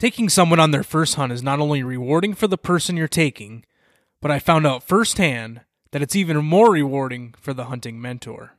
[0.00, 3.66] Taking someone on their first hunt is not only rewarding for the person you're taking,
[4.22, 8.54] but I found out firsthand that it's even more rewarding for the hunting mentor.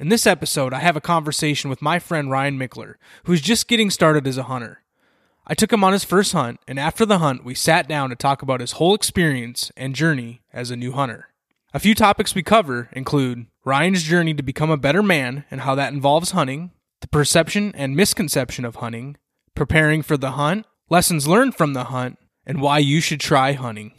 [0.00, 3.88] In this episode, I have a conversation with my friend Ryan Michler, who's just getting
[3.88, 4.82] started as a hunter.
[5.46, 8.16] I took him on his first hunt, and after the hunt, we sat down to
[8.16, 11.28] talk about his whole experience and journey as a new hunter.
[11.72, 15.76] A few topics we cover include Ryan's journey to become a better man and how
[15.76, 19.16] that involves hunting, the perception and misconception of hunting,
[19.54, 23.92] preparing for the hunt, lessons learned from the hunt, and why you should try hunting.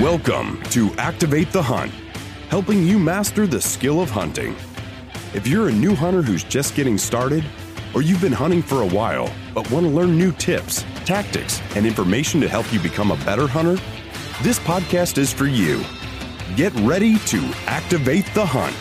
[0.00, 1.92] Welcome to Activate the Hunt,
[2.48, 4.56] helping you master the skill of hunting.
[5.34, 7.44] If you're a new hunter who's just getting started,
[7.94, 11.86] or you've been hunting for a while but want to learn new tips, tactics, and
[11.86, 13.80] information to help you become a better hunter,
[14.42, 15.84] this podcast is for you.
[16.56, 18.74] Get ready to activate the hunt.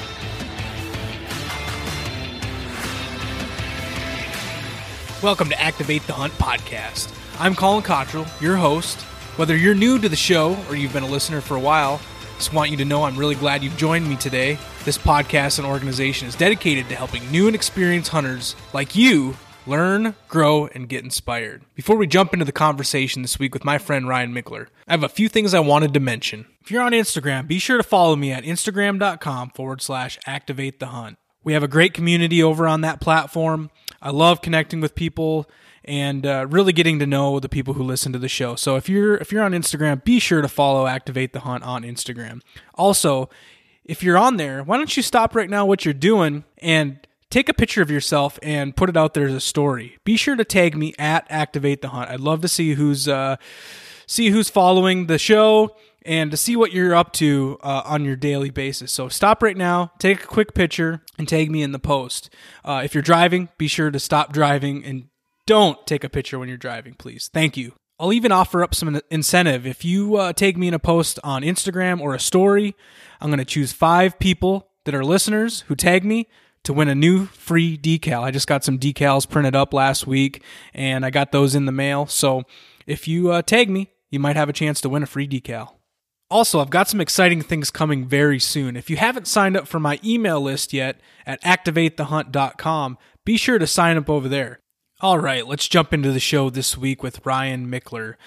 [5.24, 7.14] Welcome to Activate the Hunt podcast.
[7.40, 9.00] I'm Colin Cottrell, your host.
[9.38, 12.02] Whether you're new to the show or you've been a listener for a while,
[12.38, 14.58] just want you to know I'm really glad you've joined me today.
[14.84, 20.16] This podcast and organization is dedicated to helping new and experienced hunters like you learn,
[20.28, 21.62] grow, and get inspired.
[21.76, 25.04] Before we jump into the conversation this week with my friend Ryan Michler, I have
[25.04, 26.48] a few things I wanted to mention.
[26.62, 30.88] If you're on Instagram, be sure to follow me at instagram.com forward slash activate the
[30.88, 31.20] hunt.
[31.44, 33.70] We have a great community over on that platform.
[34.02, 35.50] I love connecting with people
[35.84, 38.56] and uh, really getting to know the people who listen to the show.
[38.56, 41.84] So if you're if you're on Instagram, be sure to follow Activate the Hunt on
[41.84, 42.42] Instagram.
[42.76, 43.30] Also,
[43.84, 47.00] if you're on there, why don't you stop right now what you're doing and
[47.30, 49.98] take a picture of yourself and put it out there as a story.
[50.04, 52.10] Be sure to tag me at Activate the Hunt.
[52.10, 53.38] I'd love to see who's uh,
[54.06, 58.16] see who's following the show and to see what you're up to uh, on your
[58.16, 58.92] daily basis.
[58.92, 62.30] So stop right now, take a quick picture, and tag me in the post.
[62.66, 65.08] Uh, if you're driving, be sure to stop driving and
[65.46, 67.30] don't take a picture when you're driving, please.
[67.34, 67.74] Thank you.
[68.00, 69.68] I'll even offer up some incentive.
[69.68, 72.76] If you uh, tag me in a post on Instagram or a story,
[73.20, 76.28] I'm going to choose five people that are listeners who tag me
[76.64, 78.24] to win a new free decal.
[78.24, 80.44] I just got some decals printed up last week
[80.74, 82.08] and I got those in the mail.
[82.08, 82.44] So
[82.88, 85.74] if you uh, tag me, you might have a chance to win a free decal.
[86.32, 88.78] Also, I've got some exciting things coming very soon.
[88.78, 93.68] If you haven't signed up for my email list yet at activatethehunt.com, be sure to
[93.68, 94.61] sign up over there.
[95.02, 98.18] All right, let's jump into the show this week with Ryan Michler.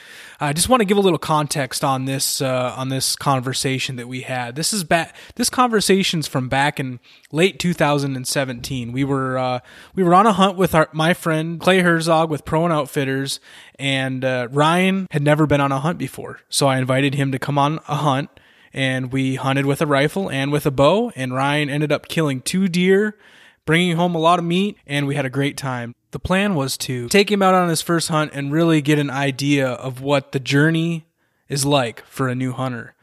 [0.41, 4.09] I just want to give a little context on this uh, on this conversation that
[4.09, 4.57] we had.
[4.57, 5.15] This is back.
[5.37, 6.99] This conversation's from back in
[7.31, 8.91] late 2017.
[8.91, 9.61] We were uh,
[9.95, 13.39] we were on a hunt with our my friend Clay Herzog with Prone Outfitters,
[13.79, 17.39] and uh, Ryan had never been on a hunt before, so I invited him to
[17.39, 18.31] come on a hunt.
[18.73, 22.41] And we hunted with a rifle and with a bow, and Ryan ended up killing
[22.41, 23.17] two deer,
[23.65, 25.95] bringing home a lot of meat, and we had a great time.
[26.14, 29.10] The plan was to take him out on his first hunt and really get an
[29.10, 31.06] idea of what the journey
[31.48, 32.94] is like for a new hunter.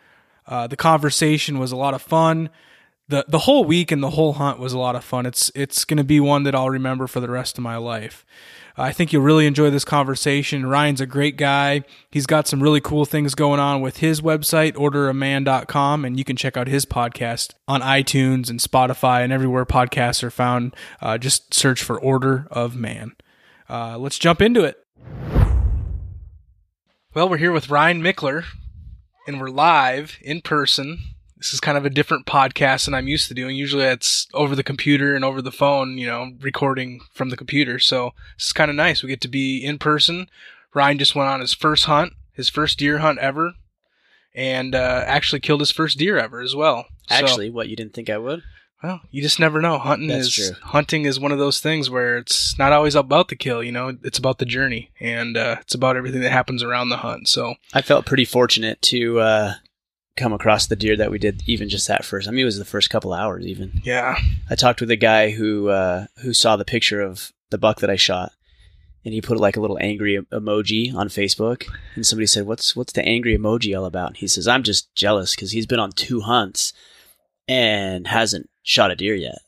[0.47, 2.49] Uh, the conversation was a lot of fun.
[3.09, 5.25] the The whole week and the whole hunt was a lot of fun.
[5.25, 8.25] It's it's going to be one that I'll remember for the rest of my life.
[8.77, 10.65] I think you'll really enjoy this conversation.
[10.65, 11.83] Ryan's a great guy.
[12.09, 16.35] He's got some really cool things going on with his website, orderofman.com, and you can
[16.35, 20.75] check out his podcast on iTunes and Spotify and everywhere podcasts are found.
[21.01, 23.13] Uh, just search for Order of Man.
[23.69, 24.77] Uh, let's jump into it.
[27.13, 28.45] Well, we're here with Ryan Michler,
[29.27, 31.10] and we're live in person
[31.41, 33.55] this is kind of a different podcast than I'm used to doing.
[33.55, 37.79] Usually it's over the computer and over the phone, you know, recording from the computer.
[37.79, 39.01] So this is kind of nice.
[39.01, 40.27] We get to be in person.
[40.75, 43.53] Ryan just went on his first hunt, his first deer hunt ever,
[44.35, 46.85] and uh, actually killed his first deer ever as well.
[47.09, 48.43] Actually, so, what you didn't think I would?
[48.83, 49.79] Well, you just never know.
[49.79, 50.55] Hunting That's is true.
[50.61, 53.63] hunting is one of those things where it's not always about the kill.
[53.63, 56.97] You know, it's about the journey and uh, it's about everything that happens around the
[56.97, 57.27] hunt.
[57.27, 59.53] So I felt pretty fortunate to uh,
[60.17, 62.27] come across the deer that we did even just that first.
[62.27, 63.81] I mean, it was the first couple hours even.
[63.83, 64.17] Yeah.
[64.49, 67.89] I talked with a guy who uh, who saw the picture of the buck that
[67.89, 68.31] I shot,
[69.03, 71.67] and he put like a little angry emoji on Facebook.
[71.95, 74.93] And somebody said, "What's what's the angry emoji all about?" And he says, "I'm just
[74.95, 76.73] jealous because he's been on two hunts
[77.47, 79.39] and hasn't shot a deer yet."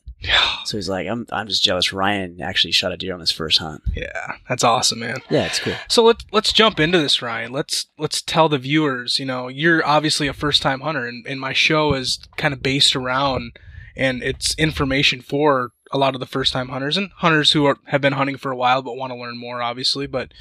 [0.64, 1.92] So he's like, I'm, I'm just jealous.
[1.92, 3.82] Ryan actually shot a deer on his first hunt.
[3.94, 5.18] Yeah, that's awesome, man.
[5.28, 5.74] Yeah, it's cool.
[5.88, 7.52] So let's let's jump into this, Ryan.
[7.52, 9.18] Let's let's tell the viewers.
[9.18, 12.62] You know, you're obviously a first time hunter, and, and my show is kind of
[12.62, 13.58] based around
[13.96, 17.78] and it's information for a lot of the first time hunters and hunters who are,
[17.86, 20.06] have been hunting for a while but want to learn more, obviously.
[20.06, 20.32] But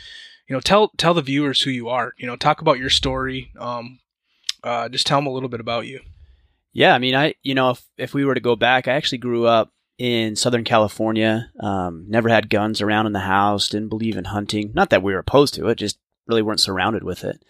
[0.47, 2.13] you know, tell tell the viewers who you are.
[2.17, 3.51] You know, talk about your story.
[3.59, 3.99] Um,
[4.63, 5.99] uh, just tell them a little bit about you.
[6.71, 9.19] Yeah, I mean, I you know, if if we were to go back, I actually
[9.19, 11.51] grew up in Southern California.
[11.59, 13.69] Um, never had guns around in the house.
[13.69, 14.71] Didn't believe in hunting.
[14.73, 17.43] Not that we were opposed to it, just really weren't surrounded with it.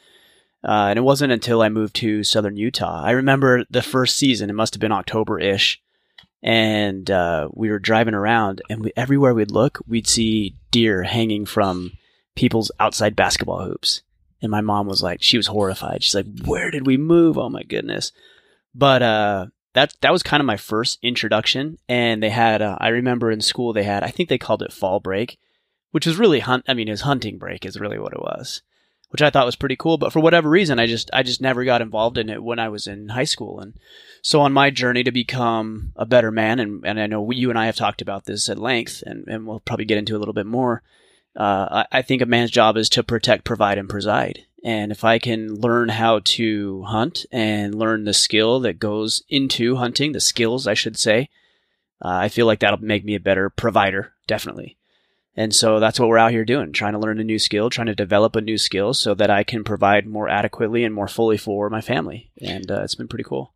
[0.64, 3.04] Uh, and it wasn't until I moved to Southern Utah.
[3.04, 4.50] I remember the first season.
[4.50, 5.82] It must have been October ish,
[6.42, 11.46] and uh, we were driving around, and we, everywhere we'd look, we'd see deer hanging
[11.46, 11.92] from
[12.36, 14.04] people's outside basketball hoops.
[14.42, 16.04] And my mom was like, she was horrified.
[16.04, 17.38] She's like, "Where did we move?
[17.38, 18.12] Oh my goodness!"
[18.76, 21.78] But uh, that that was kind of my first introduction.
[21.90, 24.74] And they had, uh, I remember in school they had, I think they called it
[24.74, 25.38] fall break,
[25.92, 26.66] which was really hunt.
[26.68, 28.62] I mean, it was hunting break is really what it was,
[29.10, 29.98] which I thought was pretty cool.
[29.98, 32.70] But for whatever reason, I just I just never got involved in it when I
[32.70, 33.60] was in high school.
[33.60, 33.74] And
[34.22, 37.50] so on my journey to become a better man, and and I know we, you
[37.50, 40.20] and I have talked about this at length, and and we'll probably get into a
[40.20, 40.84] little bit more.
[41.36, 44.46] Uh, I, I think a man's job is to protect, provide, and preside.
[44.64, 49.76] And if I can learn how to hunt and learn the skill that goes into
[49.76, 51.30] hunting, the skills, I should say,
[52.04, 54.78] uh, I feel like that'll make me a better provider, definitely.
[55.36, 57.88] And so that's what we're out here doing, trying to learn a new skill, trying
[57.88, 61.38] to develop a new skill so that I can provide more adequately and more fully
[61.38, 62.32] for my family.
[62.42, 63.54] And uh, it's been pretty cool.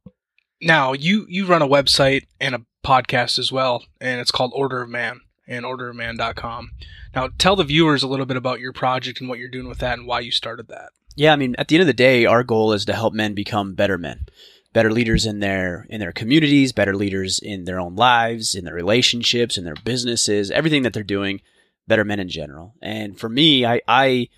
[0.59, 4.81] Now, you you run a website and a podcast as well, and it's called Order
[4.81, 6.71] of Man and orderofman.com.
[7.15, 9.79] Now, tell the viewers a little bit about your project and what you're doing with
[9.79, 10.89] that and why you started that.
[11.15, 13.33] Yeah, I mean, at the end of the day, our goal is to help men
[13.33, 14.27] become better men,
[14.71, 18.75] better leaders in their in their communities, better leaders in their own lives, in their
[18.75, 21.41] relationships, in their businesses, everything that they're doing,
[21.87, 22.75] better men in general.
[22.83, 24.29] And for me, I I,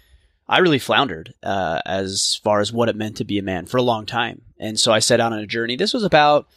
[0.47, 3.75] I really floundered uh, as far as what it meant to be a man for
[3.75, 5.75] a long time, and so I set out on a journey.
[5.75, 6.47] This was about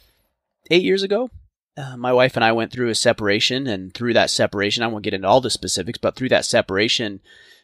[0.71, 1.29] eight years ago.
[1.75, 5.03] Uh, my wife and I went through a separation, and through that separation, I won't
[5.03, 7.19] get into all the specifics, but through that separation,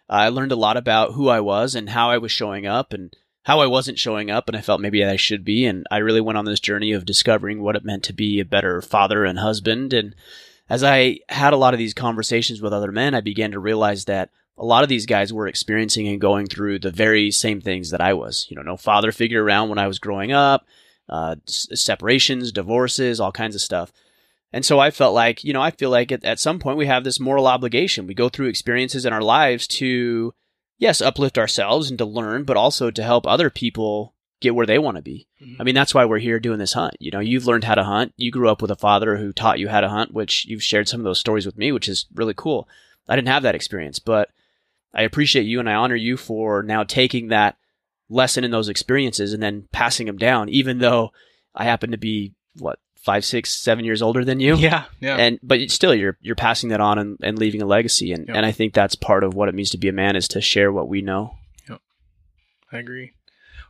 [0.10, 3.16] I learned a lot about who I was and how I was showing up and
[3.44, 5.66] how I wasn't showing up, and I felt maybe I should be.
[5.66, 8.46] And I really went on this journey of discovering what it meant to be a
[8.46, 9.94] better father and husband.
[9.94, 10.16] And
[10.70, 14.06] as I had a lot of these conversations with other men, I began to realize
[14.06, 17.92] that a lot of these guys were experiencing and going through the very same things
[17.92, 18.46] that I was.
[18.50, 20.66] You know, no father figure around when I was growing up,
[21.10, 23.92] uh, separations, divorces, all kinds of stuff.
[24.52, 26.88] And so I felt like, you know, I feel like at, at some point we
[26.88, 28.08] have this moral obligation.
[28.08, 30.34] We go through experiences in our lives to,
[30.78, 34.80] yes, uplift ourselves and to learn, but also to help other people get where they
[34.80, 35.28] want to be.
[35.42, 35.62] Mm-hmm.
[35.62, 36.96] I mean, that's why we're here doing this hunt.
[37.00, 38.14] You know, you've learned how to hunt.
[38.18, 40.88] You grew up with a father who taught you how to hunt, which you've shared
[40.88, 42.68] some of those stories with me, which is really cool.
[43.08, 44.30] I didn't have that experience, but
[44.94, 47.58] I appreciate you and I honor you for now taking that
[48.10, 51.12] lesson in those experiences and then passing them down, even though
[51.56, 54.56] I happen to be what five, six, seven years older than you.
[54.56, 55.16] Yeah, yeah.
[55.18, 58.36] And but still, you're you're passing that on and, and leaving a legacy, and Yep.
[58.36, 60.42] and I think that's part of what it means to be a man is to
[60.42, 61.36] share what we know.
[61.70, 61.82] Yep.
[62.72, 63.14] I agree.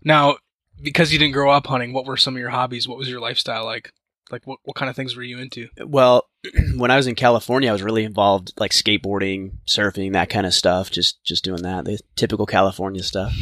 [0.03, 0.37] Now,
[0.81, 2.87] because you didn't grow up hunting, what were some of your hobbies?
[2.87, 3.91] What was your lifestyle like?
[4.31, 5.69] Like, what, what kind of things were you into?
[5.83, 6.29] Well,
[6.77, 10.53] when I was in California, I was really involved, like skateboarding, surfing, that kind of
[10.53, 10.91] stuff.
[10.91, 13.33] Just just doing that, the typical California stuff.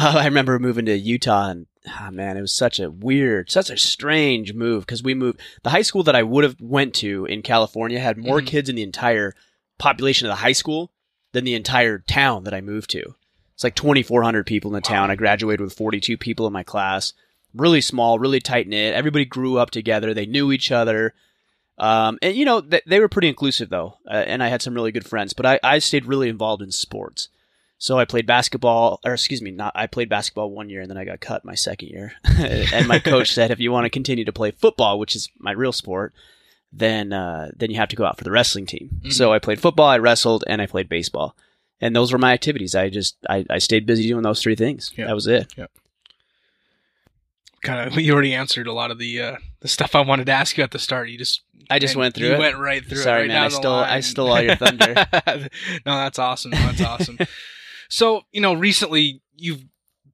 [0.00, 3.68] Uh, I remember moving to Utah, and ah, man, it was such a weird, such
[3.70, 5.40] a strange move because we moved.
[5.64, 8.46] The high school that I would have went to in California had more Mhm.
[8.46, 9.34] kids in the entire
[9.78, 10.92] population of the high school
[11.32, 13.14] than the entire town that I moved to.
[13.54, 15.10] It's like 2,400 people in the town.
[15.10, 17.12] I graduated with 42 people in my class.
[17.52, 18.94] Really small, really tight knit.
[18.94, 20.14] Everybody grew up together.
[20.14, 21.12] They knew each other.
[21.76, 23.98] Um, and you know, th- they were pretty inclusive though.
[24.06, 26.70] Uh, and I had some really good friends, but I, I stayed really involved in
[26.70, 27.28] sports.
[27.78, 30.98] So I played basketball, or excuse me, not, I played basketball one year and then
[30.98, 32.12] I got cut my second year.
[32.24, 35.52] and my coach said, if you want to continue to play football, which is my
[35.52, 36.12] real sport,
[36.72, 39.00] then, uh, then you have to go out for the wrestling team.
[39.04, 39.12] Mhm.
[39.12, 41.36] So I played football, I wrestled, and I played baseball
[41.80, 42.74] and those were my activities.
[42.74, 44.92] I just I, I stayed busy doing those three things.
[44.96, 45.06] Yeah.
[45.06, 45.52] That was it.
[47.62, 50.32] Kind of, you already answered a lot of the uh, the stuff I wanted to
[50.32, 51.08] ask you at the start.
[51.08, 52.38] You just I just went through you it.
[52.38, 53.22] went right through Sorry, it.
[53.22, 54.94] Right man, I stole- I stole all your thunder.
[54.94, 55.48] no,
[55.84, 56.52] that's awesome.
[56.52, 57.18] That's awesome.
[57.88, 59.64] So, you know, recently you've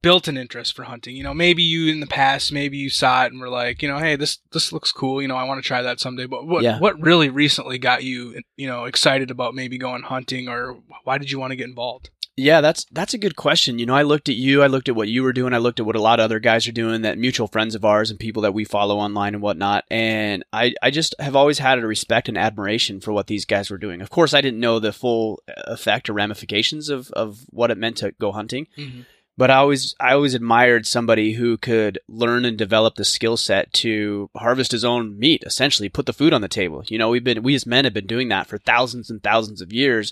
[0.01, 1.15] built an interest for hunting.
[1.15, 3.87] You know, maybe you in the past, maybe you saw it and were like, you
[3.89, 5.19] know, hey, this this looks cool.
[5.19, 6.27] You know, I want to try that someday.
[6.27, 6.77] But what Yeah.
[6.77, 11.31] what really recently got you, you know, excited about maybe going hunting, or why did
[11.31, 12.11] you want to get involved?
[12.37, 13.79] Yeah, that's that's a good question.
[13.79, 15.79] You know, I looked at you, I looked at what you were doing, I looked
[15.79, 18.19] at what a lot of other guys are doing, that mutual friends of ours and
[18.19, 19.85] people that we follow online and whatnot.
[19.89, 23.69] And I, I just have always had a respect and admiration for what these guys
[23.69, 24.01] were doing.
[24.01, 27.77] Of course, I didn't know the full uh, effect or ramifications of, of what it
[27.77, 28.67] meant to go hunting.
[28.77, 29.01] Mm-hmm.
[29.37, 33.71] but I always I always admired somebody who could learn and develop the skill set
[33.73, 36.83] to harvest his own meat, essentially put the food on the table.
[36.87, 39.61] You know, we've been we as men have been doing that for thousands and thousands
[39.61, 40.11] of years.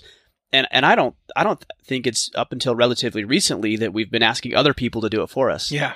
[0.54, 4.22] And and I don't I don't think it's up until relatively recently that we've been
[4.22, 5.72] asking other people to do it for us.
[5.72, 5.94] Yeah,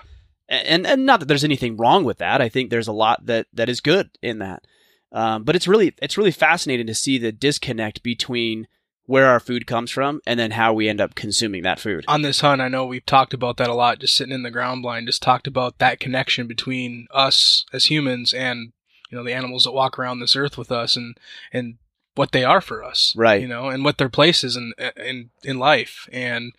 [0.49, 2.41] And and not that there's anything wrong with that.
[2.41, 4.65] I think there's a lot that that is good in that.
[5.13, 8.67] Um, but it's really it's really fascinating to see the disconnect between
[9.07, 12.05] where our food comes from and then how we end up consuming that food.
[12.09, 14.51] On this hunt, I know we've talked about that a lot, just sitting in the
[14.51, 18.73] ground blind, just talked about that connection between us as humans and,
[19.09, 21.17] you know, the animals that walk around this earth with us and,
[21.55, 21.79] and
[22.19, 23.15] what they are for us.
[23.17, 23.41] Right.
[23.41, 26.09] You know, and what their place is in, in, in life.
[26.13, 26.53] And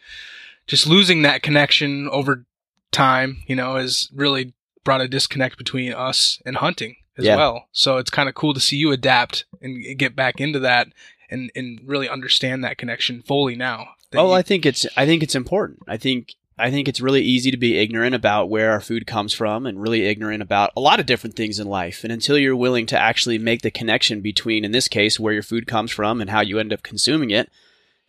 [0.66, 2.46] just losing that connection over
[2.92, 7.36] time, you know, has really brought a disconnect between us and hunting as Yeah.
[7.36, 7.68] well.
[7.72, 10.88] So it's kind of cool to see you adapt and get back into that
[11.30, 13.90] and, and really understand that connection fully now.
[14.16, 15.80] Oh, you- I think it's I think it's important.
[15.88, 19.34] I think I think it's really easy to be ignorant about where our food comes
[19.34, 22.04] from and really ignorant about a lot of different things in life.
[22.04, 25.44] And until you're willing to actually make the connection between, in this case, where your
[25.44, 27.50] food comes from and how you end up consuming it,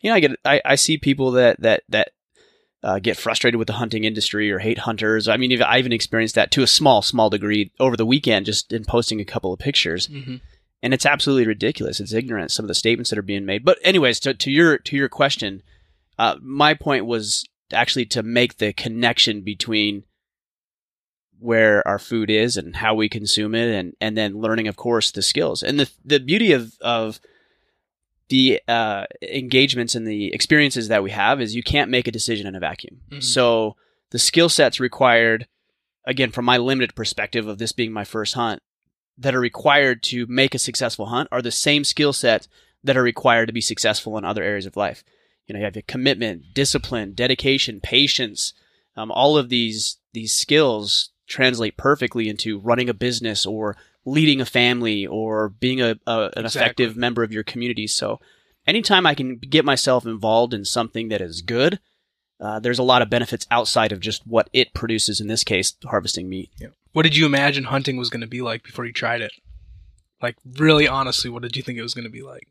[0.01, 2.09] you know, I get I, I see people that that that
[2.83, 5.27] uh, get frustrated with the hunting industry or hate hunters.
[5.27, 8.73] I mean, I even experienced that to a small, small degree over the weekend, just
[8.73, 10.41] in posting a couple of pictures Mhm.
[10.81, 11.99] and it's absolutely ridiculous.
[11.99, 13.63] It's ignorant some of the statements that are being made.
[13.63, 15.61] But anyways, to, to your to your question,
[16.17, 20.03] uh, my point was actually to make the connection between
[21.39, 25.11] where our food is and how we consume it, and and then learning, of course,
[25.11, 25.63] the skills.
[25.63, 27.19] And the the beauty of of
[28.29, 32.47] the uh, engagements and the experiences that we have is you can't make a decision
[32.47, 33.01] in a vacuum.
[33.09, 33.23] Mhm.
[33.23, 33.75] So
[34.11, 35.47] the skill sets required,
[36.05, 38.61] again, from my limited perspective of this being my first hunt,
[39.17, 42.47] that are required to make a successful hunt are the same skill sets
[42.83, 45.03] that are required to be successful in other areas of life.
[45.51, 48.53] You know, you have the commitment, discipline, dedication, patience.
[48.95, 54.45] Um, all of these these skills translate perfectly into running a business or leading a
[54.45, 56.61] family or being a, a an Exactly.
[56.61, 57.85] effective member of your community.
[57.85, 58.21] So,
[58.65, 61.81] anytime I can get myself involved in something that is good,
[62.39, 65.19] uh, there's a lot of benefits outside of just what it produces.
[65.19, 66.49] In this case, harvesting meat.
[66.93, 69.33] What did you imagine hunting was going to be like before you tried it?
[70.21, 72.47] Like, really honestly, what did you think it was going to be like?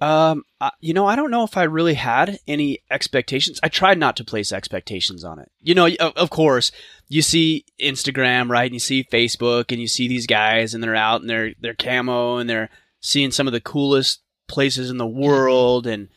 [0.00, 3.60] Um, I, you know, I don't know if I really had any expectations.
[3.62, 5.50] I tried not to place expectations on it.
[5.60, 6.72] You know, of, of course,
[7.08, 8.64] you see Instagram, right?
[8.64, 11.74] And you see Facebook, and you see these guys, and they're out and they're they're
[11.74, 16.08] camo, and they're seeing some of the coolest places in the world, and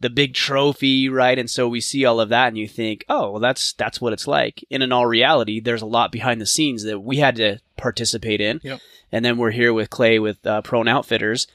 [0.00, 1.38] the big trophy, right?
[1.38, 4.12] And so we see all of that, and you think, oh, well, that's that's what
[4.12, 4.64] it's like.
[4.70, 8.40] And in all reality, there's a lot behind the scenes that we had to participate
[8.40, 8.60] in.
[8.62, 8.80] Yep.
[9.12, 11.46] And then we're here with Clay with uh, Prone Outfitters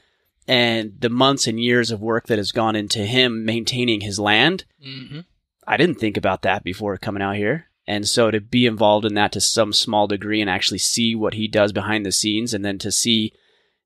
[0.48, 4.64] and the months and years of work that has gone into him maintaining his land.
[4.84, 5.20] Mm-hmm.
[5.66, 7.66] I didn't think about that before coming out here.
[7.88, 11.34] And so to be involved in that to some small degree and actually see what
[11.34, 13.32] he does behind the scenes and then to see,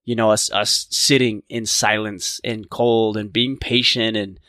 [0.04, 4.40] you know, us, us sitting in silence and cold and being patient and,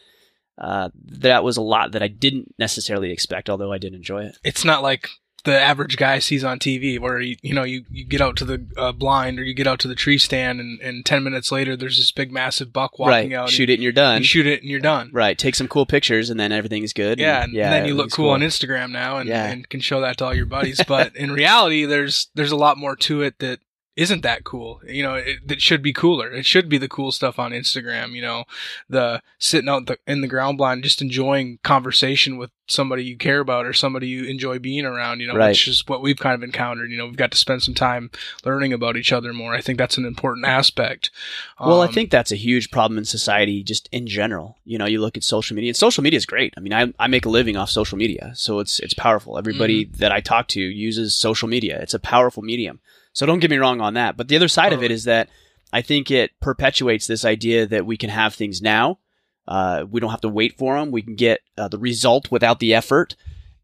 [0.58, 4.38] uh, that was a lot that I didn't necessarily expect, although I did enjoy it.
[4.44, 5.10] It's not like
[5.44, 8.46] the average guy sees on TV where, you, you know, you, you get out to
[8.46, 11.52] the uh, blind or you get out to the tree stand and, and 10 minutes
[11.52, 13.34] later there's this big massive buck walking right.
[13.34, 13.50] out.
[13.50, 14.22] Shoot and, it and you're done.
[14.22, 15.10] You shoot it and you're done.
[15.14, 15.38] right.
[15.38, 17.20] Take some cool pictures and then everything's good.
[17.20, 19.46] Yeah, and, and then you look everything's cool, on Instagram now and, Yeah.
[19.48, 20.82] and can show that to all your buddies.
[20.92, 23.60] But in reality, there's there's a lot more to it that
[23.96, 24.82] isn't that cool.
[24.88, 26.32] You know, it, that should be cooler.
[26.32, 28.12] It should be the cool stuff on Instagram.
[28.14, 28.46] You know,
[28.90, 33.42] the sitting out the, in the ground blind, just enjoying conversation with somebody you care
[33.42, 35.20] about or somebody you enjoy being around.
[35.20, 35.50] You know, Right.
[35.50, 36.90] which is what we've kind of encountered.
[36.90, 38.10] You know, we've got to spend some time
[38.46, 39.54] learning about each other more.
[39.54, 41.12] I think that's an important aspect.
[41.60, 44.58] Well, I Um, think that's a huge problem in society, just in general.
[44.64, 46.54] You know, you look at social media, and social media is great.
[46.56, 49.38] I mean, I, I make a living off social media, so it's it's powerful.
[49.38, 49.98] Everybody Mm-hmm.
[49.98, 51.78] that I talk to uses social media.
[51.82, 52.80] It's a powerful medium.
[53.14, 54.16] So don't get me wrong on that.
[54.18, 55.30] But the other side of it is that
[55.74, 59.00] I think it perpetuates this idea that we can have things now.
[59.48, 60.92] Uh, we don't have to wait for them.
[60.92, 63.16] We can get uh, the result without the effort,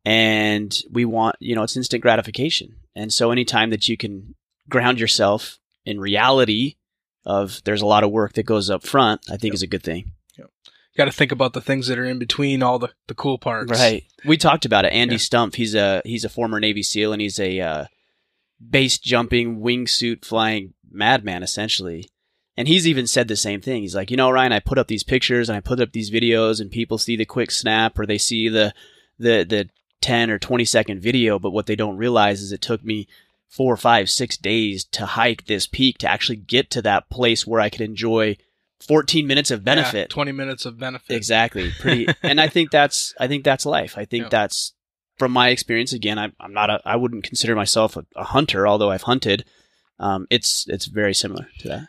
[0.06, 2.75] and we want you know it's instant gratification.
[2.96, 4.36] And so anytime that you can
[4.70, 6.75] ground yourself in reality
[7.25, 9.54] of there's a lot of work that goes up front, I think Yep.
[9.54, 10.13] is a good thing.
[10.38, 13.38] You got to think about the things that are in between all the, the cool
[13.38, 13.70] parts.
[13.72, 14.04] Right.
[14.25, 14.94] We talked about it.
[14.94, 15.20] Andy Yeah.
[15.20, 17.86] Stumpf, he's a he's a former Navy SEAL and he's a uh,
[18.66, 22.10] base jumping, wingsuit flying madman essentially.
[22.60, 23.84] And he's even said the same thing.
[23.84, 26.10] He's like, you know, Ryan, I put up these pictures and I put up these
[26.10, 28.74] videos, and people see the quick snap or they see the
[29.20, 29.70] the the
[30.02, 33.08] ten or twenty second video, but what they don't realize is it took me
[33.48, 37.62] four, five, six days to hike this peak to actually get to that place where
[37.62, 38.36] I could enjoy
[38.86, 40.10] 14 minutes of Yeah, benefit.
[40.10, 41.16] 20 minutes of benefit.
[41.16, 41.72] Exactly.
[41.80, 43.98] Pretty, and I think that's I think that's life.
[44.00, 44.30] I think Yeah.
[44.30, 44.74] that's
[45.17, 45.93] from my experience.
[45.93, 49.45] Again, I, I'm not a I wouldn't consider myself a, a hunter, although I've hunted.
[50.00, 51.88] Um, it's it's very similar to that.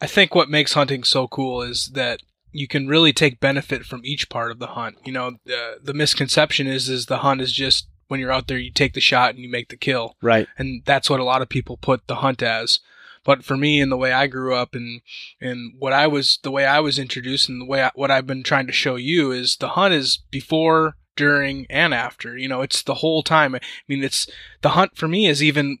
[0.00, 2.20] I think what makes hunting so cool is that
[2.52, 4.96] you can really take benefit from each part of the hunt.
[5.04, 8.58] You know, the, the misconception is is the hunt is just when you're out there,
[8.58, 10.48] you take the shot and you make the kill, Right.
[10.58, 12.80] and that's what a lot of people put the hunt as.
[13.22, 15.02] But for me and the way I grew up and
[15.40, 18.26] and what I was the way I was introduced and the way I, what I've
[18.26, 22.36] been trying to show you is the hunt is before, during, and after.
[22.36, 23.54] You know, it's the whole time.
[23.54, 24.28] I mean, it's
[24.62, 25.78] the hunt for me is even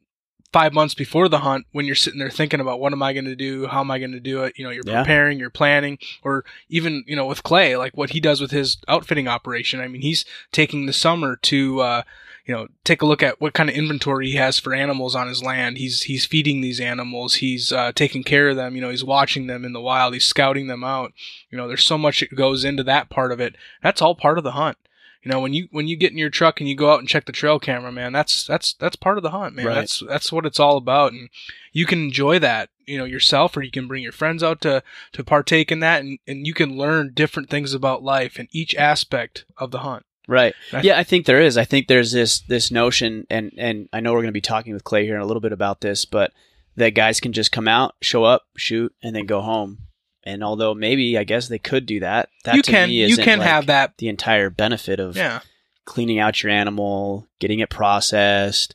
[0.52, 3.24] five months before the hunt when you're sitting there thinking about what am I going
[3.26, 3.68] to do?
[3.68, 4.54] How am I going to do it?
[4.58, 5.02] You know, you're Yeah.
[5.02, 8.76] preparing, you're planning, or even, you know, with Clay, like what he does with his
[8.88, 9.80] outfitting operation.
[9.80, 12.02] I mean, he's taking the summer to, uh,
[12.46, 15.28] you know, take a look at what kind of inventory he has for animals on
[15.28, 15.78] his land.
[15.78, 17.34] He's, he's feeding these animals.
[17.36, 18.74] He's, uh, taking care of them.
[18.74, 20.14] You know, he's watching them in the wild.
[20.14, 21.12] He's scouting them out.
[21.50, 23.54] You know, there's so much that goes into that part of it.
[23.84, 24.78] That's all part of the hunt.
[25.22, 27.08] You know, when you when you get in your truck and you go out and
[27.08, 29.66] check the trail camera, man, that's that's that's part of the hunt, man.
[29.66, 29.74] Right.
[29.74, 31.28] That's that's what it's all about, and
[31.72, 34.82] you can enjoy that, you know, yourself, or you can bring your friends out to
[35.12, 38.74] to partake in that, and and you can learn different things about life and each
[38.74, 40.06] aspect of the hunt.
[40.26, 40.54] Right.
[40.72, 41.58] I- Yeah, I think there is.
[41.58, 44.72] I think there's this this notion, and and I know we're going to be talking
[44.72, 46.32] with Clay here in a little bit about this, but
[46.76, 49.80] that guys can just come out, show up, shoot, and then go home.
[50.24, 53.06] And although maybe I guess they could do that, that you to can me you
[53.06, 55.40] isn't, can like, have that, the entire benefit of yeah,
[55.86, 58.74] cleaning out your animal, getting it processed,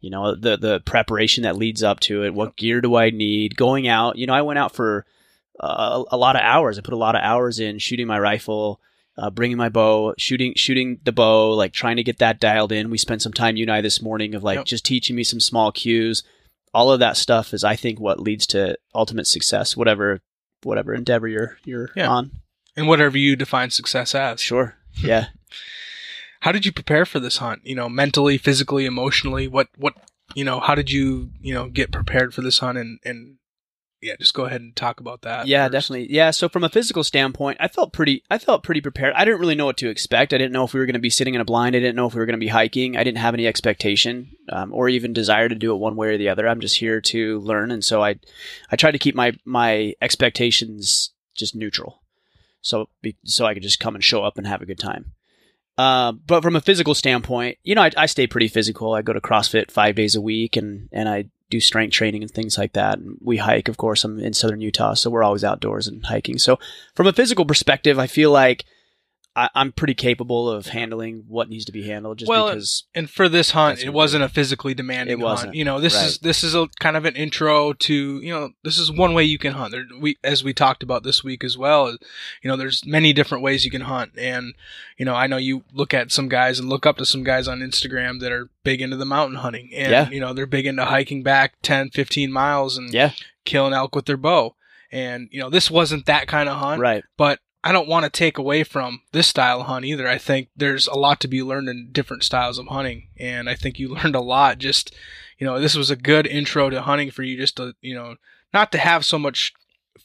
[0.00, 2.34] you know, the the preparation that leads up to it.
[2.34, 3.56] What gear do I need?
[3.56, 5.06] Going out, you know, I went out for
[5.60, 6.78] uh, a lot of hours.
[6.78, 8.80] I put a lot of hours in shooting my rifle,
[9.16, 12.90] uh, bringing my bow, shooting shooting the bow, like trying to get that dialed in.
[12.90, 14.64] We spent some time you and I this morning of like Yep.
[14.66, 16.22] just teaching me some small cues.
[16.74, 20.20] All of that stuff is, I think, what leads to ultimate success, whatever
[20.64, 22.08] whatever endeavor you're you're Yeah.
[22.08, 22.30] on.
[22.76, 24.40] and whatever you define success as.
[24.40, 25.26] Sure, yeah.
[26.40, 27.60] How did you prepare for this hunt?
[27.64, 29.46] You know, mentally, physically, emotionally.
[29.46, 29.94] What what
[30.34, 30.58] you know?
[30.60, 32.78] How did you you know get prepared for this hunt?
[32.78, 33.36] And and
[34.02, 35.46] yeah, just go ahead and talk about that.
[35.46, 35.72] yeah first.
[35.72, 39.24] definitely yeah so from a physical standpoint i felt pretty i felt pretty prepared i
[39.24, 41.10] didn't really know what to expect i didn't know if we were going to be
[41.10, 43.04] sitting in a blind i didn't know if we were going to be hiking i
[43.04, 46.28] didn't have any expectation um, or even desire to do it one way or the
[46.28, 48.18] other i'm just here to learn and so i
[48.70, 52.02] i tried to keep my my expectations just neutral
[52.60, 55.12] so be, so i could just come and show up and have a good time
[55.78, 58.92] uh, but from a physical standpoint, you know, I, I stay pretty physical.
[58.92, 62.30] I go to CrossFit five days a week, and and I do strength training and
[62.30, 62.98] things like that.
[62.98, 64.02] And we hike, of course.
[64.02, 66.38] I'm in southern Utah, so we're always outdoors and hiking.
[66.38, 66.58] So
[66.94, 68.64] from a physical perspective, I feel like
[69.34, 72.18] I, I'm pretty capable of handling what needs to be handled.
[72.18, 75.56] Just Well, because, and for this hunt, it wasn't a physically demanding It wasn't, hunt.
[75.56, 78.76] You know, this is this is a kind of an intro to you know this
[78.78, 79.72] is one way you can hunt.
[79.72, 81.96] There, we as we talked about this week as well.
[82.42, 84.54] You know, there's many different ways you can hunt, and
[84.98, 87.48] you know, I know you look at some guys and look up to some guys
[87.48, 90.10] on Instagram that are big into the mountain hunting, and Yeah.
[90.10, 93.12] you know, they're big into hiking back 10, 15 miles and yeah,
[93.46, 94.56] killing elk with their bow.
[94.90, 98.10] And you know, this wasn't that kind of hunt right, but I don't want to
[98.10, 100.08] take away from this style of hunt either.
[100.08, 103.54] I think there's a lot to be learned in different styles of hunting, and I
[103.54, 104.58] think you learned a lot.
[104.58, 104.94] Just
[105.38, 108.16] you know, this was a good intro to hunting for you, just to you know,
[108.52, 109.52] not to have so much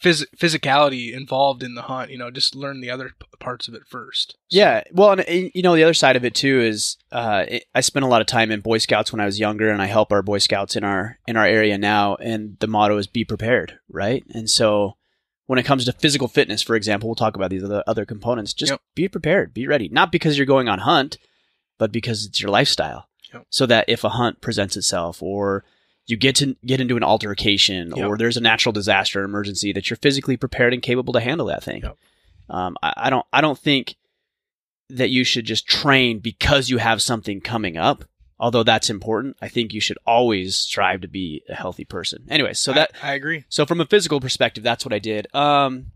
[0.01, 2.11] phys- physicality involved in the hunt.
[2.11, 4.31] You know, just learn the other p- parts of it first.
[4.49, 7.81] So- Yeah, well, and, you know, the other side of it too is uh, I
[7.81, 10.11] spent a lot of time in Boy Scouts when I was younger, and I help
[10.11, 12.15] our Boy Scouts in our in our area now.
[12.15, 14.23] And the motto is "Be prepared," right?
[14.33, 14.96] And so,
[15.47, 18.53] when it comes to physical fitness, for example, we'll talk about these other other components.
[18.53, 18.81] Just Yep.
[18.95, 21.17] be prepared, be ready, not because you're going on hunt,
[21.77, 23.07] but because it's your lifestyle.
[23.33, 23.45] Yep.
[23.49, 25.65] So that if a hunt presents itself, or
[26.05, 28.07] you get to get into an altercation, Yep.
[28.07, 31.47] or there's a natural disaster or emergency, that you're physically prepared and capable to handle
[31.47, 31.83] that thing.
[32.49, 33.95] Um, I, I don't I don't think
[34.89, 38.05] that you should just train because you have something coming up.
[38.39, 42.25] Although that's important, I think you should always strive to be a healthy person.
[42.29, 43.45] Anyway, so that I, I agree.
[43.49, 45.27] so from a physical perspective, that's what I did.
[45.33, 45.87] Um,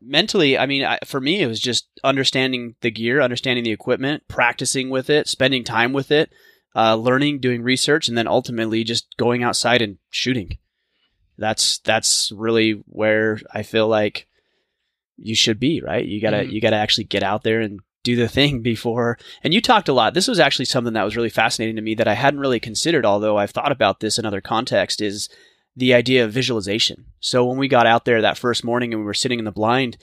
[0.00, 4.22] mentally, I mean, I, for me, it was just understanding the gear, understanding the equipment,
[4.28, 6.30] practicing with it, spending time with it,
[6.76, 10.58] uh, learning, doing research, and then ultimately just going outside and shooting.
[11.38, 14.28] That's that's really where I feel like
[15.16, 16.04] you should be, right?
[16.06, 16.52] You gotta Mhm.
[16.52, 19.18] you gotta actually get out there and do the thing before.
[19.42, 20.14] And you talked a lot.
[20.14, 23.04] This was actually something that was really fascinating to me that I hadn't really considered,
[23.04, 25.28] although I've thought about this in other contexts, Is
[25.76, 27.06] the idea of visualization.
[27.18, 29.50] So when we got out there that first morning and we were sitting in the
[29.50, 29.96] blind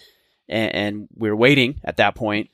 [0.50, 2.50] and, and we were waiting at that point,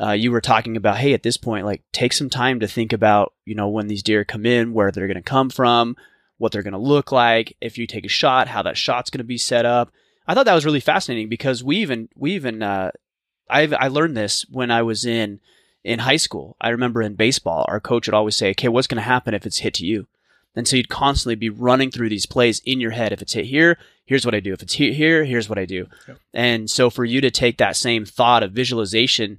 [0.00, 2.92] uh, you were talking about, hey, at this point, like take some time to think
[2.92, 5.96] about, you know, when these deer come in, where they're going to come from,
[6.38, 7.56] what they're going to look like.
[7.60, 9.92] If you take a shot, how that shot's going to be set up.
[10.26, 12.92] I thought that was really fascinating because we even we even uh,
[13.50, 15.40] I I learned this when I was in
[15.82, 16.56] in high school.
[16.60, 19.46] I remember in baseball, our coach would always say, "Okay, what's going to happen if
[19.46, 20.06] it's hit to you?"
[20.56, 23.12] And so you'd constantly be running through these plays in your head.
[23.12, 24.52] If it's hit here, here's what I do.
[24.52, 25.86] If it's hit here, here's what I do.
[26.08, 26.18] Yep.
[26.34, 29.38] And so for you to take that same thought of visualization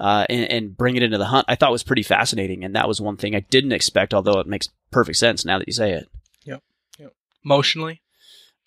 [0.00, 2.64] uh, and, and bring it into the hunt, I thought was pretty fascinating.
[2.64, 5.68] And that was one thing I didn't expect, although it makes perfect sense now that
[5.68, 6.08] you say it.
[6.44, 6.62] Yep.
[7.44, 8.00] Emotionally,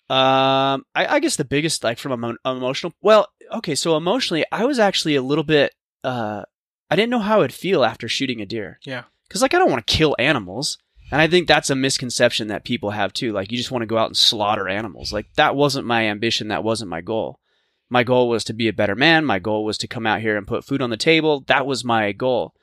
[0.08, 4.64] Um, I, I guess the biggest, like from an emotional, well, okay, so emotionally, I
[4.64, 6.44] was actually a little bit, uh,
[6.90, 8.78] I didn't know how I would feel after shooting a deer.
[8.84, 9.04] Yeah.
[9.28, 10.76] Cause like I don't want to kill animals.
[11.12, 13.32] And I think that's a misconception that people have too.
[13.32, 15.12] Like you just want to go out and slaughter animals.
[15.12, 16.48] Like that wasn't my ambition.
[16.48, 17.40] That wasn't my goal.
[17.88, 19.24] My goal was to be a better man.
[19.24, 21.44] My goal was to come out here and put food on the table.
[21.48, 22.54] That was my goal.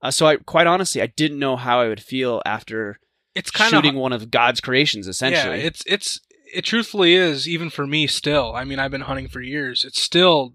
[0.00, 3.00] Uh, so I, quite honestly, I didn't know how I would feel after
[3.34, 5.58] It's kind shooting of one of God's creations, essentially.
[5.58, 6.20] Yeah, it's it's
[6.54, 8.54] it truthfully is even for me still.
[8.54, 9.84] I mean, I've been hunting for years.
[9.84, 10.54] It's still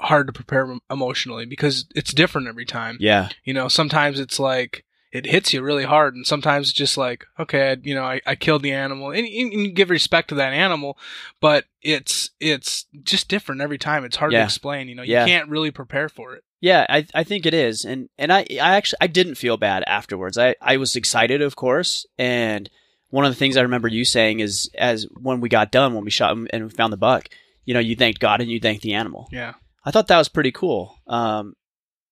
[0.00, 2.98] hard to prepare emotionally because it's different every time.
[3.00, 6.98] yeah, You know, sometimes it's like it hits you really hard, and sometimes it's just
[6.98, 10.28] like, okay, I- you know, I, I killed the animal, and, and you give respect
[10.28, 10.98] to that animal,
[11.40, 14.04] but it's it's just different every time.
[14.04, 14.88] It's hard to explain.
[14.88, 15.24] You know, you Yeah.
[15.26, 16.42] can't really prepare for it.
[16.60, 19.84] Yeah, I I think it is, and and I I actually I didn't feel bad
[19.86, 20.36] afterwards.
[20.36, 22.68] I I was excited, of course, and
[23.10, 26.04] one of the things I remember you saying is as when we got done when
[26.04, 27.28] we shot and we found the buck,
[27.64, 29.28] you know, you thanked God and you thanked the animal.
[29.32, 31.54] Yeah, I thought that was pretty cool, um,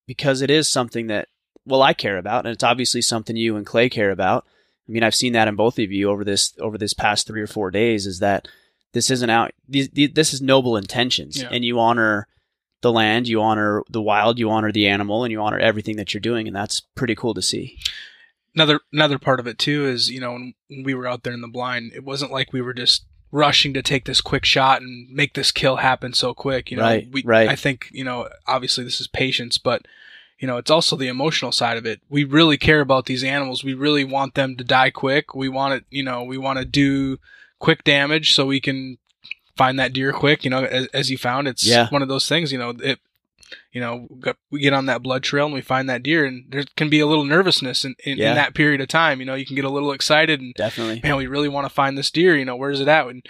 [0.07, 1.28] because it is something that
[1.66, 4.44] well I care about, and it's obviously something you and Clay care about.
[4.88, 7.40] I mean, I've seen that in both of you over this over this past three
[7.40, 8.07] or four days.
[8.07, 8.48] Is that
[8.92, 9.52] this isn't out?
[9.68, 11.48] These, these, this is noble intentions, Yeah.
[11.50, 12.28] and you honor
[12.83, 16.12] the land, you honor the wild, you honor the animal, and you honor everything that
[16.12, 17.78] you're doing, and that's pretty cool to see.
[18.55, 21.40] Another another part of it too is you know when we were out there in
[21.40, 25.11] the blind, it wasn't like we were just rushing to take this quick shot and
[25.11, 26.71] make this kill happen so quick.
[26.71, 27.49] You know, Right, we, right.
[27.49, 29.83] I think you know obviously this is patience, but
[30.38, 32.01] you know it's also the emotional side of it.
[32.09, 33.64] We really care about these animals.
[33.64, 35.35] We really want them to die quick.
[35.35, 35.85] We want it.
[35.90, 37.19] You know, we want to do
[37.59, 38.99] quick damage so we can
[39.57, 40.45] find that deer quick.
[40.45, 41.88] You know, as, as you found, it's Yeah.
[41.90, 42.53] one of those things.
[42.53, 42.99] You know, it.
[43.73, 44.09] You know,
[44.51, 47.01] we get on that blood trail and we find that deer, and there can be
[47.01, 48.31] a little nervousness in, in, Yeah.
[48.31, 49.21] in that period of time.
[49.21, 51.01] You know, you can get a little excited and Definitely.
[51.03, 52.37] man, we really want to find this deer.
[52.37, 53.07] You know, where's it at?
[53.07, 53.23] And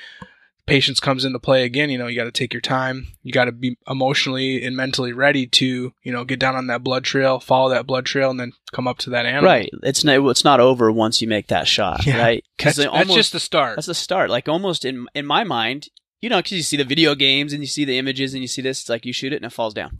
[0.66, 1.90] patience comes into play again.
[1.90, 3.08] You know, you got to take your time.
[3.22, 6.82] You got to be emotionally and mentally ready to, you know, get down on that
[6.82, 9.44] blood trail, follow that blood trail, and then come up to that animal.
[9.44, 9.70] Right.
[9.82, 10.26] It's not.
[10.30, 12.06] It's not over once you make that shot.
[12.06, 12.18] Yeah.
[12.18, 12.44] Right.
[12.58, 13.76] That's, they that's just the start.
[13.76, 14.30] That's the start.
[14.30, 15.88] Like almost in in my mind,
[16.22, 18.48] you know, because you see the video games and you see the images and you
[18.48, 19.98] see this, it's like you shoot it and it falls down,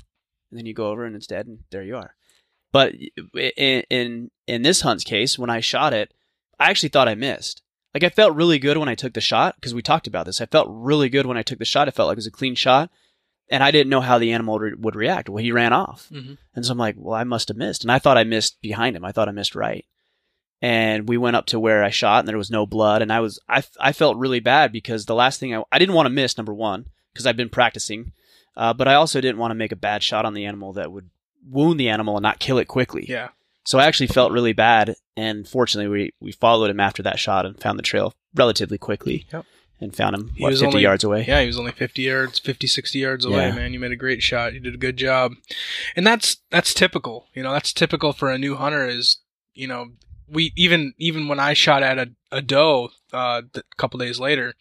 [0.55, 2.15] and then you go over and it's dead, and there you are.
[2.73, 2.95] But
[3.35, 6.15] in in in this hunt's case, when I shot it,
[6.61, 7.63] I actually thought I missed.
[7.93, 10.41] Like I felt really good when I took the shot because we talked about this.
[10.41, 11.89] I felt really good when I took the shot.
[11.89, 12.91] It felt like it was a clean shot,
[13.49, 15.29] and I didn't know how the animal re- would react.
[15.29, 16.09] Well, he ran off.
[16.13, 16.39] Mhm.
[16.55, 17.83] And so I'm like, well, I must have missed.
[17.83, 19.05] And I thought I missed behind him.
[19.05, 19.85] I thought I missed right.
[20.63, 23.03] And we went up to where I shot and there was no blood.
[23.03, 25.95] And I was, I, I felt really bad because the last thing I, I didn't
[25.95, 28.13] want to miss, number one, because I've been practicing.
[28.57, 30.93] Uh, but I also didn't want to make a bad shot on the animal that
[30.93, 31.11] would
[31.49, 33.05] wound the animal and not kill it quickly.
[33.09, 33.29] Yeah.
[33.65, 34.95] So I actually felt really bad.
[35.17, 39.27] And fortunately, we, we followed him after that shot and found the trail relatively quickly
[39.33, 39.45] Yep.
[39.81, 41.25] and found him, He what, was 50 only- yards away.
[41.27, 43.55] Yeah, he was only 50 yards, 50, 60 yards away, Yeah.
[43.55, 43.73] man.
[43.73, 44.53] You made a great shot.
[44.55, 45.33] You did a good job.
[45.97, 47.27] And that's that's typical.
[47.35, 49.19] You know, that's typical for a new hunter is,
[49.55, 49.91] you know,
[50.29, 54.55] we even even when I shot at a, a doe uh, a couple days later,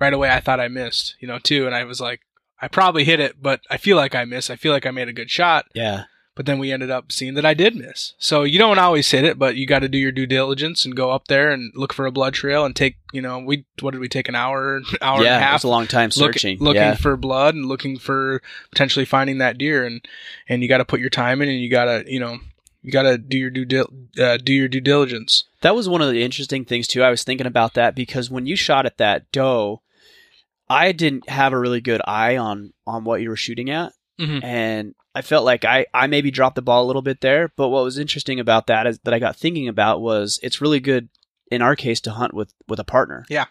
[0.00, 2.20] right away I thought I missed, you know, too, and I was like
[2.60, 4.50] I probably hit it, but I feel like I missed.
[4.50, 6.04] I feel like I made a good shot, Yeah.
[6.34, 8.14] but then we ended up seeing that I did miss.
[8.18, 10.96] So you don't always hit it, but you got to do your due diligence and
[10.96, 13.92] go up there and look for a blood trail and take, you know, we what
[13.92, 15.36] did we take an hour, hour and a yeah.
[15.38, 16.58] It half was a long time look- searching.
[16.58, 16.94] looking yeah.
[16.96, 18.42] for blood and looking for
[18.72, 20.04] potentially finding that deer and
[20.48, 22.38] and you got to put your time in and you got to you know
[22.82, 26.00] you got to do your due dil- uh, do your due diligence That was one
[26.02, 27.02] of the interesting things too.
[27.02, 29.82] I was thinking about that because when you shot at that doe,
[30.70, 34.42] I didn't have a really good eye on on what you were shooting at, Mhm.
[34.44, 37.50] and I felt like I I maybe dropped the ball a little bit there.
[37.56, 40.80] But what was interesting about that is that I got thinking about was it's really
[40.80, 41.08] good
[41.50, 43.24] in our case to hunt with with a partner.
[43.28, 43.46] Yeah.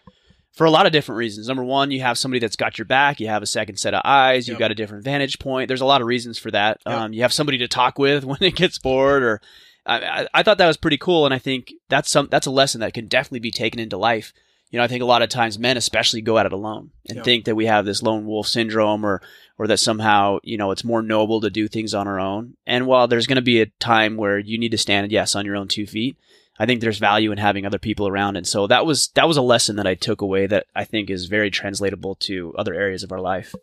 [0.54, 1.46] For a lot of different reasons.
[1.46, 3.20] Number one, you have somebody that's got your back.
[3.20, 4.48] You have a second set of eyes.
[4.48, 5.68] You've got a different vantage point.
[5.68, 6.78] There's a lot of reasons for that.
[6.86, 6.94] Yep.
[6.96, 9.40] Um, you have somebody to talk with when it gets bored, or
[9.86, 12.50] I, I, I thought that was pretty cool, and I think that's some that's a
[12.50, 14.32] lesson that can definitely be taken into life.
[14.70, 17.24] You know, I think a lot of times men, especially, go at it alone and
[17.24, 19.22] think that we have this lone wolf syndrome, or
[19.56, 22.54] or that somehow you know it's more noble to do things on our own.
[22.66, 25.46] And while there's going to be a time where you need to stand, yes, on
[25.46, 26.16] your own two feet,
[26.58, 28.36] I think there's value in having other people around.
[28.36, 31.08] And so that was that was a lesson that I took away that I think
[31.08, 33.54] is very translatable to other areas of our life.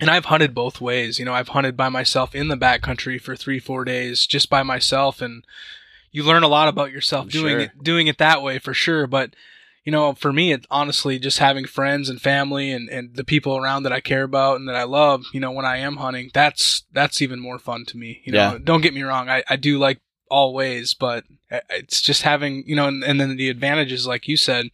[0.00, 3.36] and I've hunted both ways you know I've hunted by myself in the backcountry for
[3.36, 5.44] 3 4 days just by myself and
[6.10, 7.60] you learn a lot about yourself I'm doing sure.
[7.60, 9.34] it doing it that way for sure but
[9.90, 13.56] you know for me it honestly just having friends and family and, and the people
[13.56, 16.30] around that I care about and that I love you know when I am hunting
[16.32, 18.58] that's that's even more fun to me you know Yeah.
[18.62, 19.98] don't get me wrong I, I do like
[20.30, 24.28] all ways, but uh, it's just having, you know, and, and then the advantages, like
[24.28, 24.66] you said,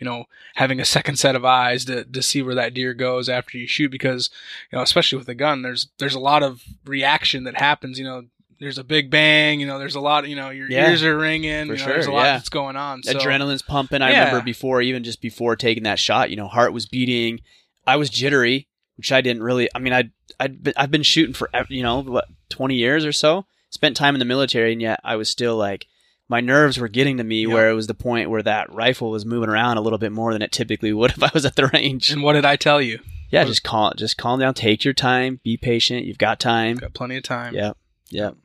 [0.00, 0.24] you know,
[0.56, 3.68] having a second set of eyes to, to see where that deer goes after you
[3.68, 4.28] shoot, because,
[4.72, 8.04] you know, especially with a gun, there's, there's a lot of reaction that happens, you
[8.04, 8.24] know,
[8.64, 10.90] there's a big bang, you know, there's a lot, you know, your Yeah.
[10.90, 12.32] ears are ringing, For you know, there's a lot yeah.
[12.36, 13.02] that's going on.
[13.02, 14.02] So, Adrenaline's pumping.
[14.02, 14.26] I Yeah.
[14.26, 17.40] remember before, even just before taking that shot, you know, heart was beating.
[17.86, 19.68] I was jittery, which I didn't really.
[19.74, 23.12] I mean, I I'd been, I've been shooting for you know what twenty years or
[23.12, 23.46] so.
[23.70, 25.86] Spent time in the military, and yet I was still like
[26.28, 27.42] my nerves were getting to me.
[27.42, 27.50] Yep.
[27.50, 30.32] Where it was the point where that rifle was moving around a little bit more
[30.32, 32.10] than it typically would if I was at the range.
[32.10, 33.00] and what did I tell you?
[33.30, 34.54] yeah, just calm, just calm down.
[34.54, 35.40] Take your time.
[35.42, 36.06] Be patient.
[36.06, 36.76] You've got time.
[36.76, 37.52] Got plenty of time.
[37.54, 37.76] Yep.
[38.10, 38.36] Yep.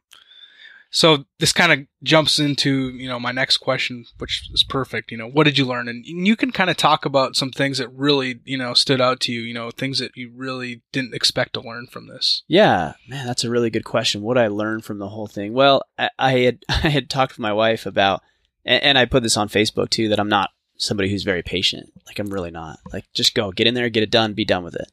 [0.91, 5.11] So this kind of jumps into, you know, my next question, which is perfect.
[5.11, 5.87] You know, what did you learn?
[5.87, 9.19] And you can kind of talk about some things that really, you know, stood out
[9.21, 12.43] to you, you know, things that you really didn't expect to learn from this.
[12.47, 14.21] Yeah, man, that's a really good question.
[14.21, 15.53] What I learned from the whole thing?
[15.53, 18.21] Well, I, I had I had talked with my wife about,
[18.65, 21.91] and, and I put this on Facebook too, that I'm not somebody who's very patient.
[22.07, 22.79] Like I'm really not.
[22.91, 24.91] Like just go, get in there, get it done, be done with it.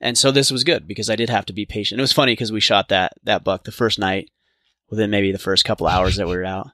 [0.00, 2.00] And so this was good because I did have to be patient.
[2.00, 4.30] It was funny because we shot that that buck the first night,
[4.90, 6.68] within maybe the first couple hours that we were out,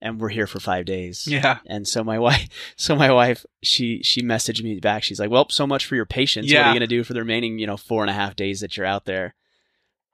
[0.00, 1.26] and we're here for five days.
[1.26, 1.58] Yeah.
[1.66, 5.02] And so my wife, so my wife, she she messaged me back.
[5.02, 6.52] She's like, "Well, so much for your patience.
[6.52, 8.60] What are you gonna do for the remaining, you know, four and a half days
[8.60, 9.34] that you're out there?"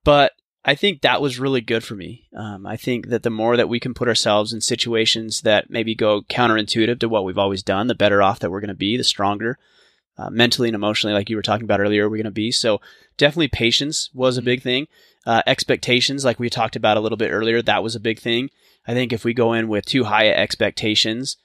[0.05, 0.33] But
[0.65, 2.29] I think that was really good for me.
[2.37, 5.95] Um, I think that the more that we can put ourselves in situations that maybe
[5.95, 8.97] go counterintuitive to what we've always done, the better off that we're going to be,
[8.97, 9.59] the stronger
[10.19, 12.51] uh, mentally and emotionally, like you were talking about earlier, we're going to be.
[12.51, 12.81] So
[13.17, 14.89] definitely patience was a big thing.
[15.29, 18.49] Uh, expectations, like we talked about a little bit earlier, that was a big thing.
[18.87, 21.37] I think if we go in with too high expectations,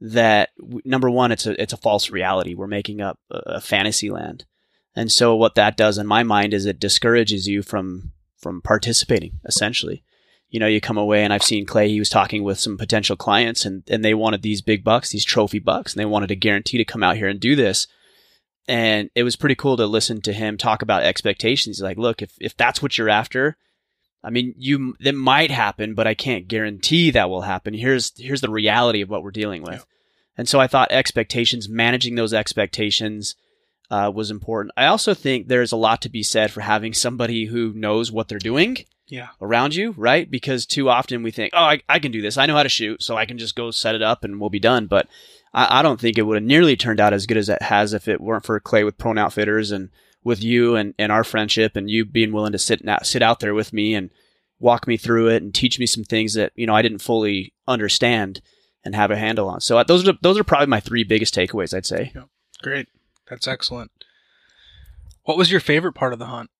[0.00, 0.48] that
[0.86, 2.54] number one, it's a it's a false reality.
[2.54, 4.46] We're making up a, a fantasy land,
[4.94, 9.40] and so what that does in my mind is it discourages you from from participating.
[9.44, 10.02] Essentially,
[10.48, 11.90] you know, you come away, and I've seen Clay.
[11.90, 15.26] He was talking with some potential clients, and and they wanted these big bucks, these
[15.26, 17.86] trophy bucks, and they wanted a guarantee to come out here and do this.
[18.68, 21.76] And it was pretty cool to listen to him talk about expectations.
[21.76, 23.56] He's like, look, if if that's what you're after,
[24.24, 27.74] I mean, you that might happen, but I can't guarantee that will happen.
[27.74, 29.74] Here's here's the reality of what we're dealing with.
[29.74, 29.82] Yeah.
[30.38, 33.36] And so I thought expectations, managing those expectations,
[33.90, 34.72] uh, was important.
[34.76, 38.26] I also think there's a lot to be said for having somebody who knows what
[38.28, 39.28] they're doing Yeah.
[39.40, 40.28] around you, right?
[40.30, 42.36] Because too often we think, oh, I, I can do this.
[42.36, 44.50] I know how to shoot, so I can just go set it up and we'll
[44.50, 44.86] be done.
[44.88, 45.06] But
[45.52, 47.92] I, I don't think it would have nearly turned out as good as it has
[47.92, 49.90] if it weren't for Clay with Prone Outfitters and
[50.24, 53.40] with you and, and our friendship and you being willing to sit na- sit out
[53.40, 54.10] there with me and
[54.58, 57.54] walk me through it and teach me some things that you know I didn't fully
[57.68, 58.40] understand
[58.84, 59.60] and have a handle on.
[59.60, 61.74] So uh, those are those are probably my three biggest takeaways.
[61.74, 62.12] I'd say.
[62.62, 62.88] Great.
[63.28, 63.90] That's excellent.
[65.24, 66.50] What was your favorite part of the hunt?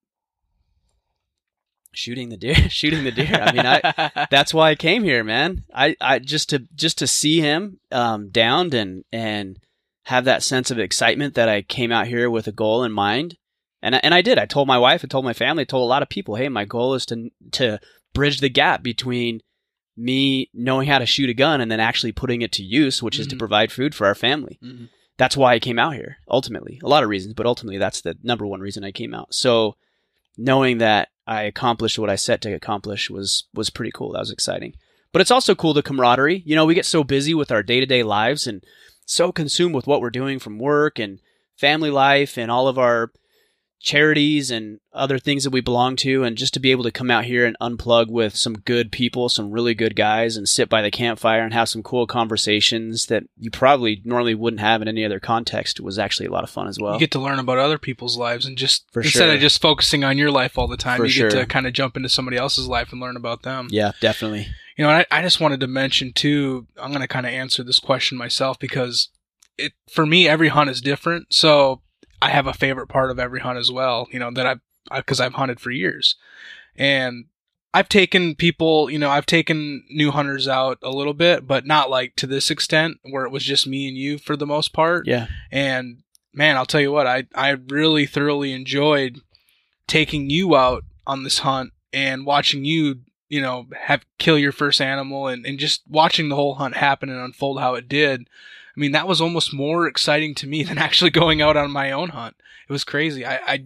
[1.96, 3.34] Shooting the deer, shooting the deer.
[3.34, 5.64] I mean, I that's why I came here, man.
[5.74, 9.58] I, I just to just to see him um, downed and and
[10.04, 13.38] have that sense of excitement that I came out here with a goal in mind,
[13.82, 14.38] and I, and I did.
[14.38, 16.48] I told my wife, I told my family, I told a lot of people, hey,
[16.48, 17.80] my goal is to to
[18.12, 19.40] bridge the gap between
[19.96, 23.18] me knowing how to shoot a gun and then actually putting it to use, which
[23.18, 23.38] is to Mhm.
[23.38, 24.58] provide food for our family.
[24.62, 24.90] Mhm.
[25.16, 26.18] That's why I came out here.
[26.28, 29.32] Ultimately, a lot of reasons, but ultimately that's the number one reason I came out.
[29.34, 29.76] So
[30.36, 34.12] knowing that I accomplished what I set to accomplish was was pretty cool.
[34.12, 34.74] That was exciting.
[35.12, 36.42] But it's also cool the camaraderie.
[36.44, 38.62] You know, we get so busy with our day to day lives and
[39.06, 41.20] so consumed with what we're doing from work and
[41.56, 43.12] family life and all of our
[43.80, 47.10] charities and other things that we belong to and just to be able to come
[47.10, 50.80] out here and unplug with some good people some really good guys and sit by
[50.82, 55.04] the campfire and have some cool conversations that you probably normally wouldn't have in any
[55.04, 57.58] other context was actually a lot of fun as well you get to learn about
[57.58, 59.34] other people's lives and just For instead sure.
[59.34, 61.30] of just focusing on your life all the time, For you sure.
[61.30, 63.68] get to kind of jump into somebody else's life and learn about them.
[63.70, 66.66] yeah definitely You know, I, I just wanted to mention too.
[66.76, 69.08] I'm going to kind of answer this question myself because
[69.56, 71.32] it for me every hunt is different.
[71.32, 71.80] So
[72.20, 74.08] I have a favorite part of every hunt as well.
[74.10, 74.60] You know that I've
[74.94, 76.16] because I've hunted for years,
[76.76, 77.26] and
[77.74, 78.88] I've taken people.
[78.90, 82.50] You know, I've taken new hunters out a little bit, but not like to this
[82.50, 85.06] extent where it was just me and you for the most part.
[85.06, 86.02] yeah And
[86.32, 89.20] man, I'll tell you what, I I really thoroughly enjoyed
[89.86, 94.80] taking you out on this hunt and watching you, you know, have kill your first
[94.80, 98.28] animal and, and just watching the whole hunt happen and unfold how it did.
[98.76, 101.92] I mean, that was almost more exciting to me than actually going out on my
[101.92, 102.36] own hunt.
[102.68, 103.24] It was crazy.
[103.24, 103.64] I I,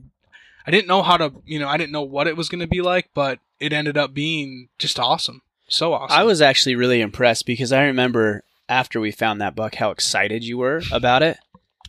[0.66, 2.66] I didn't know how to, you know, I didn't know what it was going to
[2.66, 5.42] be like, but it ended up being just awesome.
[5.68, 6.16] So awesome.
[6.18, 10.44] I was actually really impressed because I remember after we found that buck how excited
[10.44, 11.38] you were about it.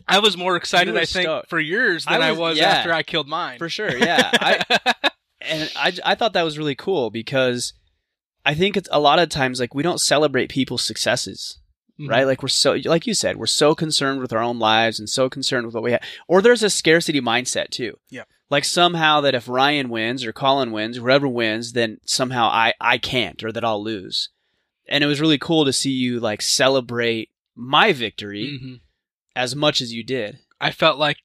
[0.08, 1.48] I was more excited, I think, stoked.
[1.48, 2.70] for yours than I was- was, yeah.
[2.70, 3.58] after I killed mine.
[3.58, 4.30] For sure, yeah.
[4.32, 4.64] I,
[5.40, 7.72] and I, I thought that was really cool because
[8.44, 11.58] I think it's a lot of times like we don't celebrate people's successes,
[12.02, 12.08] Mhm.
[12.08, 12.26] right?
[12.26, 15.28] Like we're so, like you said, we're so concerned with our own lives and so
[15.30, 16.02] concerned with what we have.
[16.26, 17.98] Or there's a scarcity mindset too.
[18.10, 18.24] Yeah.
[18.50, 22.98] Like somehow that if Ryan wins or Colin wins, whoever wins, then somehow I I
[22.98, 24.28] can't or that I'll lose.
[24.88, 28.80] And it was really cool to see you like celebrate my victory Mhm.
[29.36, 30.38] as much as you did.
[30.60, 31.18] I felt like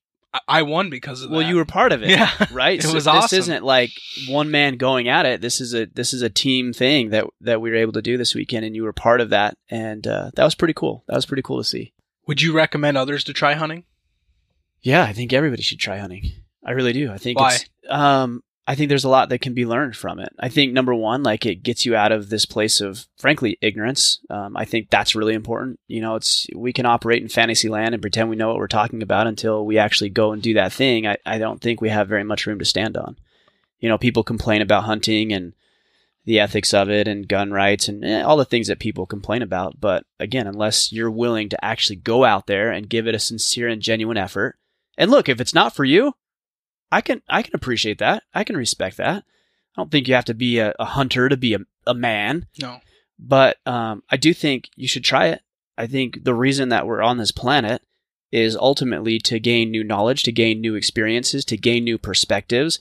[0.47, 1.35] I- won because of that.
[1.35, 2.09] Well, you were part of it.
[2.17, 2.29] Yeah.
[2.51, 2.79] right?
[2.79, 3.39] It So was this awesome.
[3.39, 3.91] isn't like
[4.27, 5.41] one man going at it.
[5.41, 8.17] This is a this is a team thing that that we were able to do
[8.17, 11.03] this weekend, and you were part of that, and uh, that was pretty cool.
[11.07, 11.93] That was pretty cool to see.
[12.27, 13.85] Would you recommend others to try hunting?
[14.81, 16.31] Yeah, I think everybody should try hunting.
[16.65, 17.11] I really do.
[17.11, 17.55] I think Why?
[17.55, 20.35] it's um I think there's a lot that can be learned from it.
[20.37, 24.19] I think number one, like it gets you out of this place of frankly ignorance.
[24.29, 25.79] Um, I think that's really important.
[25.87, 28.67] You know, it's we can operate in fantasy land and pretend we know what we're
[28.67, 31.07] talking about until we actually go and do that thing.
[31.07, 33.17] I, I don't think we have very much room to stand on.
[33.79, 35.53] You know, people complain about hunting and
[36.25, 39.41] the ethics of it and gun rights and eh, all the things that people complain
[39.41, 39.79] about.
[39.79, 43.69] But again, unless you're willing to actually go out there and give it a sincere
[43.69, 44.57] and genuine effort,
[44.97, 46.15] and look, if it's not for you,
[46.91, 48.23] I can I can appreciate that.
[48.33, 49.23] I can respect that.
[49.75, 52.47] I don't think you have to be a, a hunter to be a, a man,
[52.59, 52.79] No.
[53.19, 55.41] but um, I do think you should try it.
[55.77, 57.83] I think the reason that we're on this planet
[58.31, 62.79] is ultimately to gain new knowledge, to gain new experiences, to gain new perspectives.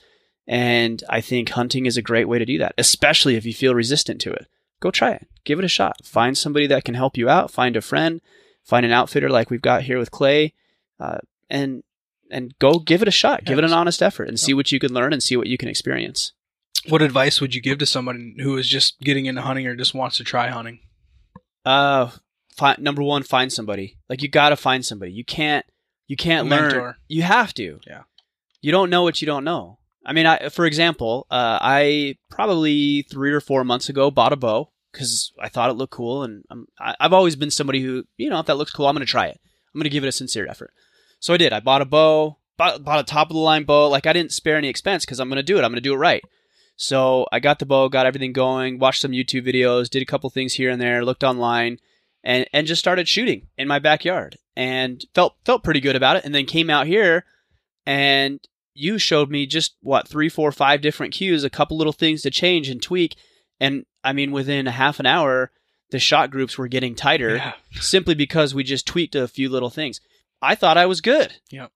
[0.48, 3.74] And I think hunting is a great way to do that, especially if you feel
[3.74, 4.46] resistant to it.
[4.80, 5.26] Go try it.
[5.44, 6.04] Give it a shot.
[6.04, 7.50] Find somebody that can help you out.
[7.50, 8.20] Find a friend.
[8.64, 10.54] Find an outfitter like we've got here with Clay,
[10.98, 11.18] uh,
[11.50, 11.82] and
[12.30, 13.44] and go give it a shot.
[13.44, 15.58] Give it an honest effort and see what you can learn and see what you
[15.58, 16.32] can experience.
[16.88, 19.94] What advice would you give to someone who is just getting into hunting or just
[19.94, 20.80] wants to try hunting?
[21.64, 22.10] Uh,
[22.78, 23.98] number one, find somebody.
[24.08, 25.12] Like you got to find somebody.
[25.12, 25.66] You can't.
[26.06, 26.94] You can't learn.
[27.08, 27.80] You have to.
[27.86, 28.02] Yeah.
[28.60, 29.78] You don't know what you don't know.
[30.04, 34.36] I mean, I, for example, uh, I probably three or four months ago bought a
[34.36, 38.04] bow because I thought it looked cool, and I'm, I, I've always been somebody who,
[38.16, 39.40] you know, if that looks cool, I'm going to try it.
[39.74, 40.72] I'm going to give it a sincere effort.
[41.26, 41.52] So I did.
[41.52, 43.88] I bought a bow, bought, bought a top of the line bow.
[43.88, 45.64] Like I didn't spare any expense because I'm going to do it.
[45.64, 46.22] I'm going to do it right.
[46.76, 50.30] So I got the bow, got everything going, watched some YouTube videos, did a couple
[50.30, 51.80] things here and there, looked online,
[52.22, 56.24] and and just started shooting in my backyard, and felt felt pretty good about it.
[56.24, 57.24] And then came out here,
[57.84, 58.38] and
[58.72, 62.30] you showed me just what three, four, five different cues, a couple little things to
[62.30, 63.16] change and tweak,
[63.58, 65.50] and I mean within a half an hour,
[65.90, 67.54] the shot groups were getting tighter Yeah.
[67.80, 70.00] simply because we just tweaked a few little things.
[70.42, 71.34] I thought I was good.
[71.50, 71.70] Yep.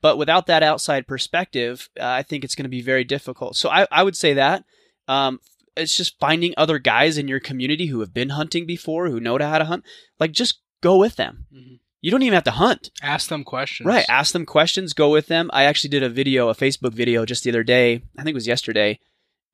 [0.00, 3.56] But without that outside perspective, uh, I think it's going to be very difficult.
[3.56, 4.64] So I, I would say that
[5.08, 5.38] um,
[5.76, 9.38] it's just finding other guys in your community who have been hunting before, who know
[9.38, 9.84] how to hunt.
[10.18, 11.46] Like, just go with them.
[11.54, 11.78] Mhm.
[12.00, 12.90] You don't even have to hunt.
[13.00, 13.86] Ask them questions.
[13.86, 14.04] Right.
[14.08, 15.48] Ask them questions, go with them.
[15.52, 18.02] I actually did a video, a Facebook video just the other day.
[18.18, 18.98] I think it was yesterday.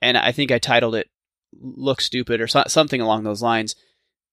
[0.00, 1.10] And I think I titled it
[1.60, 3.74] Look Stupid or so- something along those lines.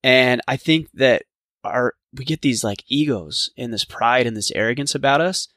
[0.02, 1.24] And I think that
[1.66, 5.48] our, we get these like egos and this pride and this arrogance about us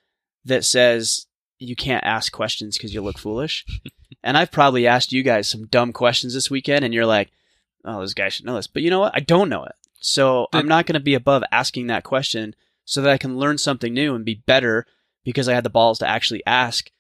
[0.45, 1.27] that says
[1.59, 3.65] you can't ask questions because you look foolish.
[4.23, 7.31] and I've probably asked you guys some dumb questions this weekend and you're like,
[7.85, 8.67] oh, this guy should know this.
[8.67, 9.15] But you know what?
[9.15, 9.73] I don't know it.
[10.01, 13.59] So I'm not going to be above asking that question so that I can learn
[13.59, 14.87] something new and be better
[15.25, 16.91] because I had the balls to actually ask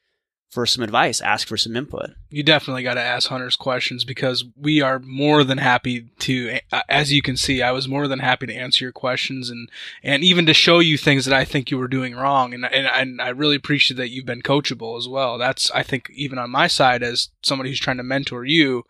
[0.50, 2.10] for some advice, ask for some input.
[2.30, 6.80] You definitely got to ask hunters questions because we are more than happy to, uh,
[6.88, 9.70] as you can see, I was more than happy to answer your questions and,
[10.02, 12.54] and even to show you things that I think you were doing wrong.
[12.54, 15.36] And, and, and I really appreciate that you've been coachable as well.
[15.36, 18.84] That's, I think, even on my side as somebody who's trying to mentor you,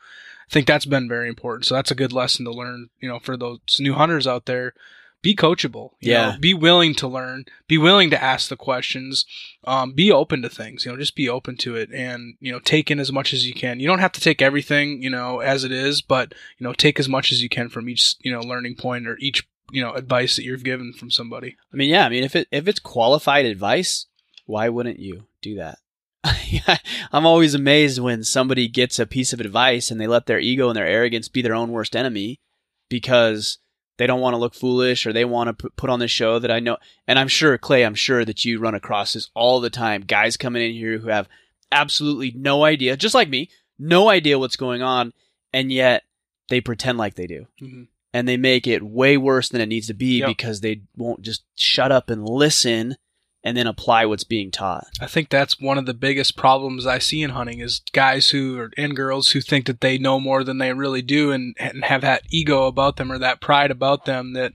[0.48, 1.66] I think that's been very important.
[1.66, 4.74] So that's a good lesson to learn, you know, for those new hunters out there.
[5.20, 5.90] Be coachable.
[6.00, 6.31] you Yeah.
[6.33, 7.44] know, be willing to learn.
[7.66, 9.24] Be willing to ask the questions.
[9.64, 10.85] Um, be open to things.
[10.85, 13.46] You know, just be open to it, and you know, take in as much as
[13.46, 13.81] you can.
[13.81, 17.00] You don't have to take everything, you know, as it is, but you know, take
[17.00, 19.92] as much as you can from each, you know, learning point or each, you know,
[19.94, 21.57] advice that you've given from somebody.
[21.72, 24.07] I mean, yeah, I mean, if it if it's qualified advice,
[24.46, 25.78] why wouldn't you do that?
[27.12, 30.68] I'm always amazed when somebody gets a piece of advice and they let their ego
[30.68, 32.40] and their arrogance be their own worst enemy
[32.88, 33.59] because
[33.98, 36.51] they don't want to look foolish or they want to put on the show that
[36.51, 36.78] I know.
[37.07, 40.01] And I'm sure, Clay, I'm sure that you run across this all the time.
[40.03, 41.28] Guys coming in here who have
[41.70, 45.12] absolutely no idea, just like me, no idea what's going on,
[45.53, 46.05] and yet
[46.49, 47.82] they pretend like they do Mm-hmm.
[48.14, 50.28] and they make it way worse than it needs to be Yep.
[50.28, 52.96] because they won't just shut up and listen
[53.45, 54.86] and then apply what's being taught.
[55.01, 58.59] I think that's one of the biggest problems I see in hunting is guys who
[58.59, 61.84] are and girls who think that they know more than they really do and, and
[61.84, 64.55] have that ego about them or that pride about them that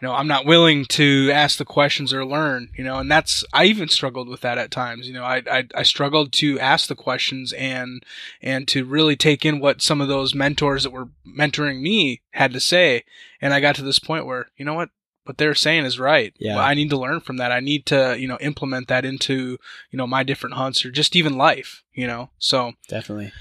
[0.00, 3.42] you know, I'm not willing to ask the questions or learn, you know, and that's,
[3.54, 6.88] I even struggled with that at times, you know, I, I, I struggled to ask
[6.88, 8.02] the questions and,
[8.42, 12.52] and to really take in what some of those mentors that were mentoring me had
[12.52, 13.04] to say.
[13.40, 14.90] And I got to this point where, you know what,
[15.24, 16.32] what they're saying is right.
[16.38, 16.56] Yeah.
[16.56, 17.52] Well, I need to learn from that.
[17.52, 19.58] I need to, you know, implement that into,
[19.90, 23.32] you know, my different hunts or just even life, you know, so Definitely.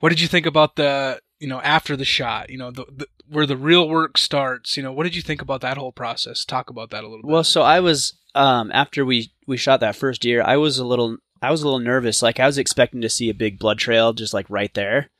[0.00, 3.06] what did you think about the you know after the shot you know the, the
[3.28, 6.46] where the real work starts you know what did you think about that whole process
[6.46, 9.80] talk about that a little bit Well, so I was um after we we shot
[9.80, 12.22] that first deer, I was a little I was a little nervous.
[12.22, 15.10] Like I was expecting to see a big blood trail just like right there.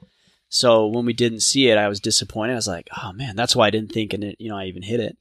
[0.48, 2.52] So when we didn't see it, I was disappointed.
[2.52, 4.64] I was like, "Oh man, that's why I didn't think and it, you know, I
[4.64, 5.18] even hit it."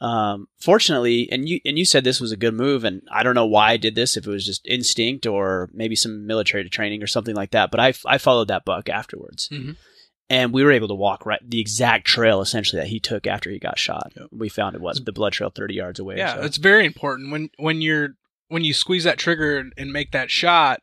[0.00, 3.34] Um fortunately, and you and you said this was a good move and I don't
[3.34, 7.02] know why I did this if it was just instinct or maybe some military training
[7.02, 9.48] or something like that, but I I followed that buck afterwards.
[9.50, 9.76] Mhm.
[10.28, 13.48] And we were able to walk right the exact trail essentially that he took after
[13.48, 14.12] he got shot.
[14.16, 14.26] Yep.
[14.32, 16.16] We found it was the blood trail 30 yards away.
[16.18, 16.42] yeah so.
[16.42, 18.10] it's very important when when you're
[18.48, 20.80] when you squeeze that trigger and, make that shot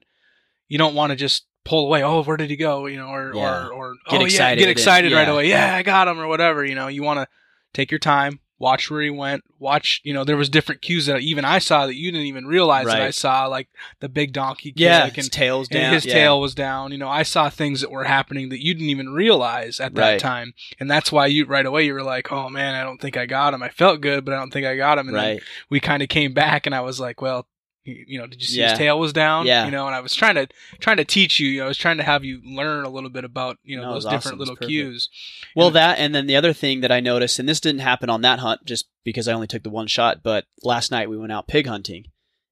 [0.69, 3.31] you don't want to just pull away oh where did he go you know or
[3.35, 3.67] Yeah.
[3.67, 5.75] or, or Get oh, excited yeah, get excited right away yeah, yeah.
[5.75, 7.27] i got him or whatever you know you want to
[7.73, 11.19] take your time watch where he went watch you know there was different cues that
[11.19, 13.67] even i saw that you didn't even realize that i saw like
[13.99, 15.93] the big donkey yeah, and his tail's and down.
[15.93, 16.13] his yeah.
[16.13, 16.91] tail was down.
[16.91, 20.11] You know, I saw things that were happening that you didn't even realize at that
[20.11, 20.19] Right.
[20.19, 23.17] time, and that's why you right away you were like, "Oh man, I don't think
[23.17, 23.63] I got him.
[23.63, 25.43] I felt good, but I don't think I got him." And then right.
[25.69, 27.47] we kind of came back, and I was like, "Well."
[27.85, 28.69] You you know, did you see Yeah.
[28.69, 29.45] his tail was down?
[29.45, 29.65] Yeah.
[29.65, 30.47] You know, and I was trying to
[30.79, 31.47] trying to teach you.
[31.49, 33.83] you know, I was trying to have you learn a little bit about you know
[33.83, 34.39] No, those different awesome.
[34.39, 35.09] Little cues.
[35.55, 38.09] Well, And- that and then the other thing that I noticed, and this didn't happen
[38.09, 41.17] on that hunt just because I only took the one shot, but last night we
[41.17, 42.05] went out pig hunting,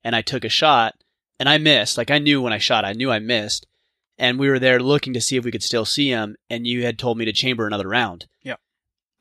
[0.04, 0.96] and I took a shot
[1.40, 1.98] and I missed.
[1.98, 3.66] Like I knew when I shot, I knew I missed,
[4.18, 6.84] and we were there looking to see if we could still see him, and you
[6.84, 8.28] had told me to chamber another round.
[8.44, 8.56] Yeah.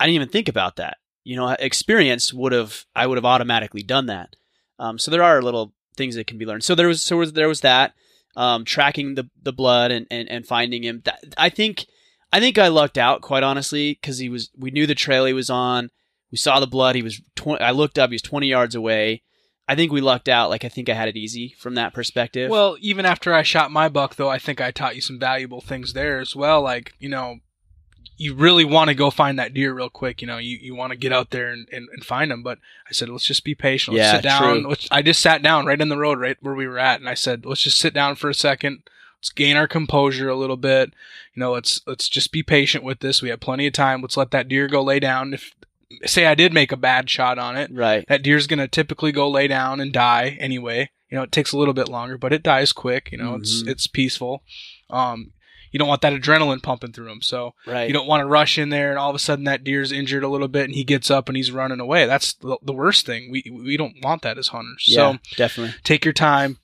[0.00, 0.96] I didn't even think about that.
[1.22, 4.34] You know, experience would have I would have automatically done that.
[4.78, 6.64] Um, so there are little things that can be learned.
[6.64, 7.92] So there was so was, there was that
[8.36, 11.02] um, tracking the the blood and, and, and finding him.
[11.04, 11.86] That, I think
[12.32, 15.32] I think I lucked out quite honestly because he was we knew the trail he
[15.34, 15.90] was on.
[16.32, 16.94] We saw the blood.
[16.94, 18.10] He was 20, I looked up.
[18.10, 19.22] He was twenty yards away.
[19.68, 20.48] I think we lucked out.
[20.48, 22.50] Like I think I had it easy from that perspective.
[22.50, 25.60] Well, even after I shot my buck, though, I think I taught you some valuable
[25.60, 26.62] things there as well.
[26.62, 27.40] Like, you know,
[28.20, 30.20] you really want to go find that deer real quick.
[30.20, 32.42] You know, you, you want to get out there and, and, and find them.
[32.42, 33.96] But I said, let's just be patient.
[33.96, 34.62] Let's Yeah, sit down.
[34.64, 34.74] true.
[34.90, 37.00] I just sat down right in the road, right where we were at.
[37.00, 38.82] And I said, let's just sit down for a second.
[39.18, 40.92] Let's gain our composure a little bit.
[41.34, 43.22] You know, let's, let's just be patient with this.
[43.22, 44.02] We have plenty of time.
[44.02, 45.32] Let's let that deer go lay down.
[45.32, 45.54] If,
[46.04, 48.04] say I did make a bad shot on it, right.
[48.08, 50.90] that deer's going to typically go lay down and die anyway.
[51.10, 53.10] You know, it takes a little bit longer, but it dies quick.
[53.12, 53.68] You know, it's Mhm.
[53.68, 54.42] it's peaceful.
[54.90, 55.32] Um,
[55.70, 57.86] you don't want that adrenaline pumping through him, so Right.
[57.88, 60.24] you don't want to rush in there and all of a sudden that deer's injured
[60.24, 62.06] a little bit and he gets up and he's running away.
[62.06, 63.30] That's the, the worst thing.
[63.30, 64.84] We we don't want that as hunters.
[64.88, 65.74] yeah, So definitely.
[65.84, 66.58] take your time.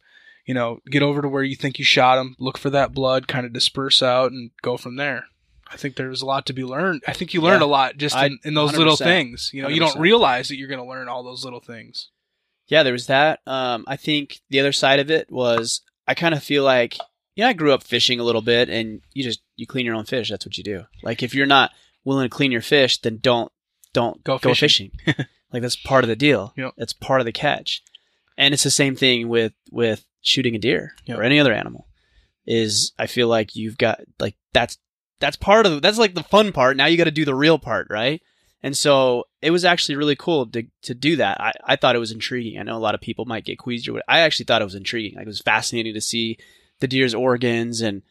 [0.44, 2.36] You know, get over to where you think you shot him.
[2.38, 5.24] Look for that blood, kind of disperse out, and go from there.
[5.68, 7.02] I think there's a lot to be learned.
[7.08, 7.66] I think you learned Yeah.
[7.66, 9.50] a lot just in, in those little things.
[9.52, 12.10] You know, you don't realize that you're going to learn all those little things.
[12.68, 13.40] Yeah, there was that.
[13.44, 16.96] Um, I think the other side of it was I kind of feel like
[17.36, 19.94] you know I grew up fishing a little bit, and you just you clean your
[19.94, 20.28] own fish.
[20.30, 20.84] That's what you do.
[21.04, 21.70] Like if you're not
[22.04, 23.52] willing to clean your fish, then don't
[23.92, 24.90] don't Go go fishing.
[25.04, 25.26] fishing.
[25.52, 26.52] like that's part of the deal.
[26.56, 26.72] Yep.
[26.76, 27.82] That's part of the catch.
[28.36, 31.18] And it's the same thing with with shooting a deer Yep.
[31.18, 31.86] or any other animal.
[32.46, 34.78] Is I feel like you've got like that's
[35.18, 36.76] that's part of that's like the fun part.
[36.76, 38.22] Now you got to do the real part, right?
[38.62, 41.40] And so it was actually really cool to to do that.
[41.40, 42.58] I, I thought it was intriguing.
[42.58, 44.04] I know a lot of people might get queasy or what.
[44.08, 45.14] I actually thought it was intriguing.
[45.16, 46.38] Like it was fascinating to see
[46.80, 48.02] the deer's organs and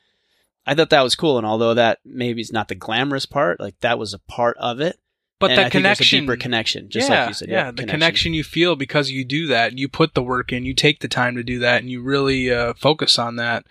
[0.68, 1.38] I thought that was cool.
[1.38, 4.80] And although that maybe is not the glamorous part, like that was a part of
[4.82, 5.00] it.
[5.38, 7.50] But And that I connection, a deeper connection, just yeah, like you said.
[7.50, 8.34] yeah, the connection.
[8.34, 11.36] you feel because you do that, you put the work in, you take the time
[11.36, 13.66] to do that, and you really uh, focus on that.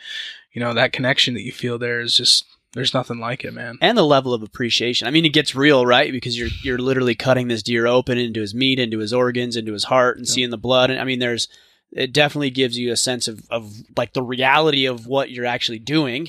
[0.53, 3.78] You know, that connection that you feel there is just there's nothing like it, man.
[3.80, 5.09] and the level of appreciation.
[5.09, 6.12] I mean, it gets real, right?
[6.12, 9.72] Because you're you're literally cutting this deer open into his meat, into his organs, into
[9.72, 10.32] his heart, and Yeah.
[10.34, 10.90] seeing the blood.
[10.90, 11.49] And I mean, there's
[11.95, 15.78] it definitely gives you a sense of of like the reality of what you're actually
[15.78, 16.28] doing.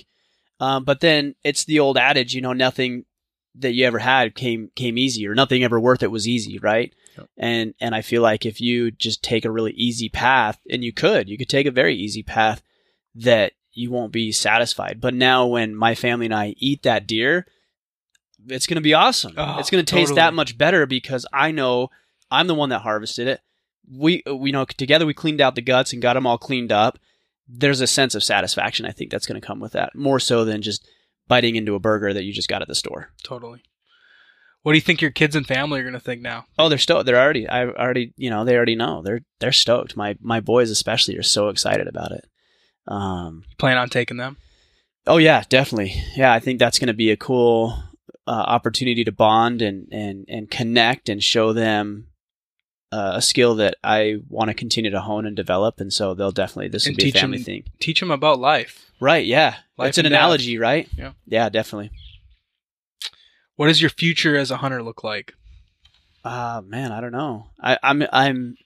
[0.60, 3.06] Um, but then it's the old adage, you know, nothing
[3.56, 6.94] that you ever had came came easy, or nothing ever worth it was easy, right?
[7.18, 7.30] Yep.
[7.38, 10.94] And and I feel like if you just take a really easy path, and you
[10.94, 12.62] could, you could take a very easy path
[13.16, 15.02] that you won't be satisfied.
[15.02, 17.46] But now when my family and I eat that deer,
[18.48, 19.34] it's going to be awesome.
[19.36, 20.22] Oh, it's going to taste totally.
[20.22, 21.90] that much better because I know
[22.32, 23.42] I'm the one that harvested it.
[23.92, 27.00] We, we know together we cleaned out the guts and got them all cleaned up.
[27.48, 30.46] There's a sense of satisfaction I think that's going to come with that more so
[30.46, 30.88] than just
[31.28, 33.12] biting into a burger that you just got at the store.
[33.24, 33.62] Totally.
[34.64, 36.46] What do you think your kids and family are going to think now?
[36.58, 37.06] Oh, they're stoked.
[37.06, 37.48] They're already.
[37.48, 38.14] I already.
[38.18, 39.04] You know, they already know.
[39.04, 39.96] They're they're stoked.
[39.96, 42.26] My my boys especially are so excited about it.
[42.88, 43.44] Um.
[43.48, 44.38] You plan on taking them?
[45.06, 46.02] Oh yeah, definitely.
[46.16, 47.78] Yeah, I think that's going to be a cool
[48.26, 52.08] uh, opportunity to bond and and and connect and show them
[52.96, 55.80] uh, a skill that I want to continue to hone and develop.
[55.82, 57.64] And so they'll definitely this will be a family them- thing.
[57.80, 58.92] Teach them about life.
[59.02, 59.26] Right?
[59.26, 60.22] Yeah, Life it's an and death.
[60.22, 60.88] analogy, right?
[60.98, 61.12] Yeah.
[61.28, 61.92] Yeah, definitely.
[63.58, 65.34] What does your future as a hunter look like?
[66.24, 67.48] Ah, man, I don't know.
[67.62, 68.58] I, I'm I'm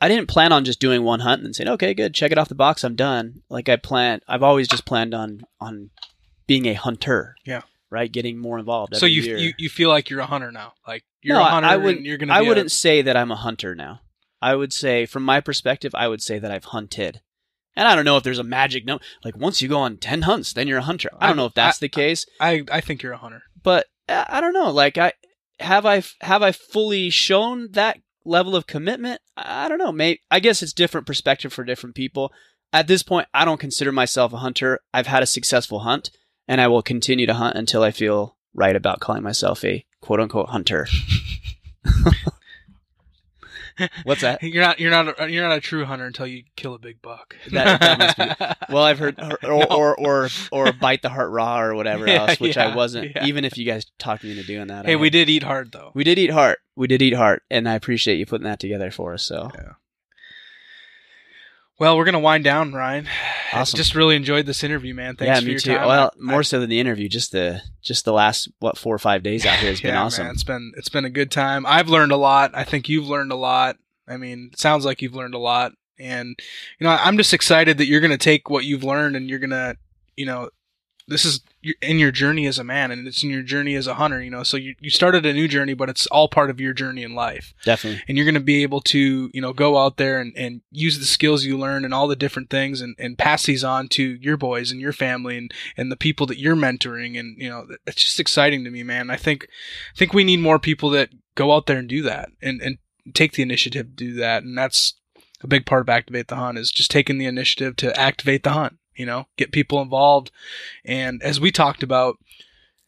[0.00, 2.48] I didn't plan on just doing one hunt and saying, okay, good, check it off
[2.50, 3.42] the box, I'm done.
[3.48, 5.90] Like I planned, I've always just planned on on
[6.46, 7.34] being a hunter.
[7.44, 7.62] Yeah.
[7.90, 8.96] Right, getting more involved.
[8.96, 9.36] so you, year.
[9.36, 10.72] you you feel like you're a hunter now?
[10.88, 13.00] Like you're No, a hunter I would- and you're going to I wouldn't a, say
[13.02, 14.00] that I'm a hunter now.
[14.42, 17.20] I would say, from my perspective, I would say that I've hunted.
[17.76, 19.04] And I don't know if there's a magic number.
[19.24, 21.10] Like once you go on ten hunts, then you're a hunter.
[21.20, 23.42] I don't know if that's I- the case, I I think you're a hunter.
[23.62, 24.70] but I I don't know.
[24.72, 25.12] Like I
[25.60, 29.20] have I have I fully shown that level of commitment.
[29.36, 29.92] I don't know.
[29.92, 32.32] Maybe I guess it's different perspective for different people.
[32.72, 34.80] At this point, I don't consider myself a hunter.
[34.92, 36.10] I've had a successful hunt,
[36.48, 40.20] and I will continue to hunt until I feel right about calling myself a quote
[40.20, 40.86] unquote hunter.
[44.04, 44.42] What's that?
[44.42, 47.02] You're not you're not a, you're not a true hunter until you kill a big
[47.02, 47.36] buck.
[47.52, 47.78] That-
[48.38, 49.66] that Well, I've heard, or or, No.
[49.66, 53.14] or or or bite the heart raw or whatever Yeah, else, which yeah, I wasn't.
[53.14, 53.26] yeah.
[53.26, 55.42] Even if you guys talked me into doing that, I hey, we had- did eat
[55.42, 55.90] hard though.
[55.94, 56.60] we did eat heart.
[56.74, 59.22] We did eat heart, and I appreciate you putting that together for us.
[59.24, 59.50] So
[61.78, 63.06] Well, we're gonna wind down, Ryan.
[63.52, 63.76] Awesome.
[63.76, 65.14] Just really enjoyed this interview, man.
[65.14, 65.74] Thanks yeah, for me your too.
[65.76, 65.86] time.
[65.86, 68.98] Well, I- more so than the interview, just the just the last what four or
[68.98, 70.24] five days out here has been awesome.
[70.26, 71.64] Man, it's been it's been a good time.
[71.64, 72.50] I've learned a lot.
[72.54, 73.76] I think you've learned a lot.
[74.08, 75.72] I mean, it sounds like you've learned a lot.
[75.98, 76.36] And
[76.80, 79.38] you know, I'm just excited that you're going to take what you've learned and you're
[79.38, 79.76] going to,
[80.16, 80.50] you know,
[81.08, 81.40] this is
[81.80, 84.30] in your journey as a man and it's in your journey as a hunter, you
[84.30, 84.42] know.
[84.42, 87.14] So you you started a new journey, but it's all part of your journey in
[87.14, 87.54] life.
[87.64, 88.02] Definitely.
[88.08, 90.98] And you're going to be able to, you know, go out there and, and use
[90.98, 94.02] the skills you learn and all the different things and, and pass these on to
[94.02, 97.18] your boys and your family and, and the people that you're mentoring.
[97.18, 99.10] And, you know, it's just exciting to me, man.
[99.10, 99.46] I think,
[99.94, 102.78] I think we need more people that go out there and do that and, and
[103.14, 104.42] take the initiative to do that.
[104.42, 104.94] And that's
[105.42, 108.52] a big part of Activate the Hunt is just taking the initiative to activate the
[108.52, 110.30] hunt, you know, get people involved.
[110.84, 112.18] And as we talked about,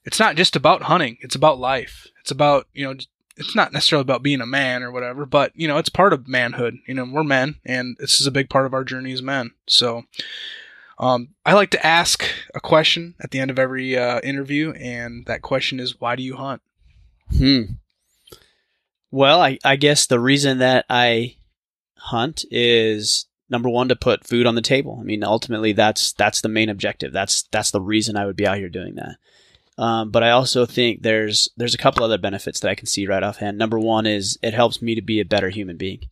[0.04, 1.18] it's not just about hunting.
[1.20, 2.06] It's about life.
[2.20, 2.94] It's about, you know,
[3.36, 6.28] it's not necessarily about being a man or whatever, but you know, it's part of
[6.28, 6.78] manhood.
[6.86, 9.52] You know, we're men and this is a big part of our journey as men.
[9.66, 10.04] So,
[10.98, 15.24] um, I like to ask a question at the end of every uh, interview, and
[15.26, 16.60] that question is, why do you hunt?
[17.36, 17.62] Hmm.
[19.10, 21.36] Well, I, I guess the reason that I
[21.94, 24.98] hunt is number one to put food on the table.
[25.00, 27.12] I mean, ultimately, that's that's the main objective.
[27.12, 29.16] That's that's the reason I would be out here doing that.
[29.82, 33.06] Um, but I also think there's there's a couple other benefits that I can see
[33.06, 33.56] right offhand.
[33.56, 36.08] Number one is it helps me to be a better human being,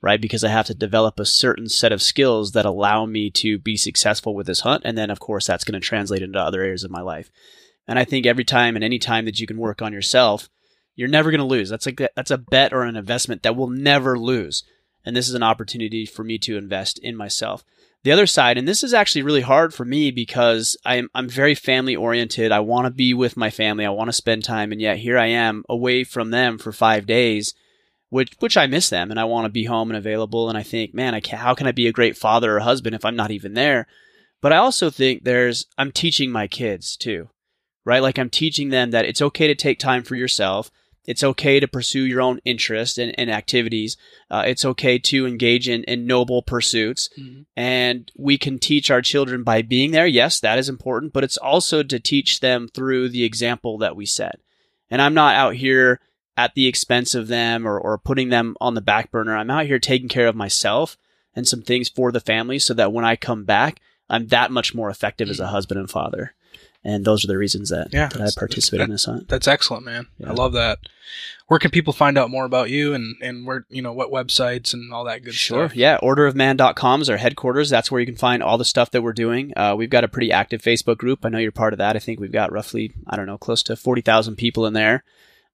[0.00, 0.20] right?
[0.20, 3.76] Because I have to develop a certain set of skills that allow me to be
[3.76, 6.84] successful with this hunt, and then of course that's going to translate into other areas
[6.84, 7.30] of my life.
[7.86, 10.48] And I think every time and any time that you can work on yourself,
[10.94, 11.68] you're never going to lose.
[11.68, 14.64] That's like that's a bet or an investment that will never lose.
[15.04, 17.64] And this is an opportunity for me to invest in myself.
[18.04, 21.54] The other side, and this is actually really hard for me because I'm I'm very
[21.54, 22.50] family oriented.
[22.50, 23.86] I want to be with my family.
[23.86, 27.06] I want to spend time, and yet here I am away from them for five
[27.06, 27.54] days,
[28.08, 30.48] which which I miss them, and I want to be home and available.
[30.48, 32.96] And I think, man, I can how can I be a great father or husband
[32.96, 33.86] if I'm not even there?
[34.40, 37.30] But I also think there's I'm teaching my kids too,
[37.84, 38.02] right?
[38.02, 40.72] Like I'm teaching them that it's okay to take time for yourself.
[41.04, 43.96] It's okay to pursue your own interests and, and activities.
[44.30, 47.10] Uh, it's okay to engage in, in noble pursuits.
[47.56, 50.06] And we can teach our children by being there.
[50.06, 54.06] Yes, that is important, but it's also to teach them through the example that we
[54.06, 54.40] set.
[54.90, 56.00] And I'm not out here
[56.36, 59.36] at the expense of them or, or putting them on the back burner.
[59.36, 60.96] I'm out here taking care of myself
[61.34, 64.74] and some things for the family so that when I come back, I'm that much
[64.74, 66.34] more effective as a husband and father.
[66.84, 69.28] And those are the reasons that, Yeah, that I that's- participate in this hunt.
[69.28, 70.06] That's excellent, man.
[70.26, 70.78] I love that.
[71.46, 74.72] Where can people find out more about you and, and where, you know, what websites
[74.72, 75.66] and all that good Sure.
[75.68, 75.72] stuff?
[75.74, 75.78] Sure.
[75.80, 75.98] Yeah.
[76.02, 77.68] Orderofman.com is our headquarters.
[77.70, 79.52] That's where you can find all the stuff that we're doing.
[79.56, 81.24] Uh, we've got a pretty active Facebook group.
[81.24, 81.94] I know you're part of that.
[81.94, 85.04] I think we've got roughly, I don't know, close to 40,000 people in there.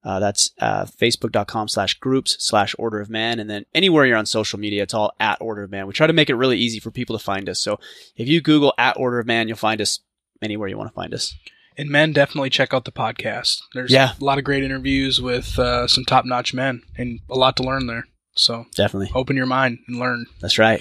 [0.04, 3.40] Uh, that's uh, facebook.com slash groups slash order of man.
[3.40, 5.86] And then anywhere you're on social media, it's all at order of man.
[5.88, 7.60] We try to make it really easy for people to find us.
[7.60, 7.80] So
[8.16, 9.98] if you Google at order of man, you'll find us
[10.42, 11.34] anywhere you want to find us.
[11.76, 13.60] And men, definitely check out the podcast.
[13.72, 14.12] There's Yeah.
[14.20, 17.62] a lot of great interviews with uh, some top notch men and a lot to
[17.62, 18.08] learn there.
[18.34, 19.10] So Definitely.
[19.16, 20.26] open your mind and learn.
[20.40, 20.80] That's right.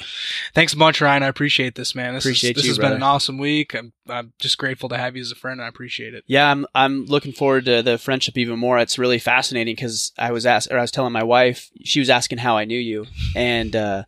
[0.53, 1.23] Thanks a bunch, Ryan.
[1.23, 2.13] I appreciate this, man.
[2.13, 2.95] This, Appreciate is, this you, has brother.
[2.95, 3.73] been an awesome week.
[3.73, 5.59] I'm, I'm just grateful to have you as a friend.
[5.59, 6.23] I appreciate it.
[6.27, 8.77] Yeah, I'm I'm looking forward to the friendship even more.
[8.77, 12.11] It's really fascinating because I was asked, or I was telling my wife, she was
[12.11, 14.03] asking how I knew you, and uh,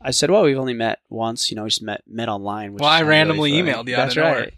[0.00, 1.50] I said, "Well, we've only met once.
[1.50, 4.16] You know, we just met met online." Which Well, I randomly really emailed you That's
[4.16, 4.54] right.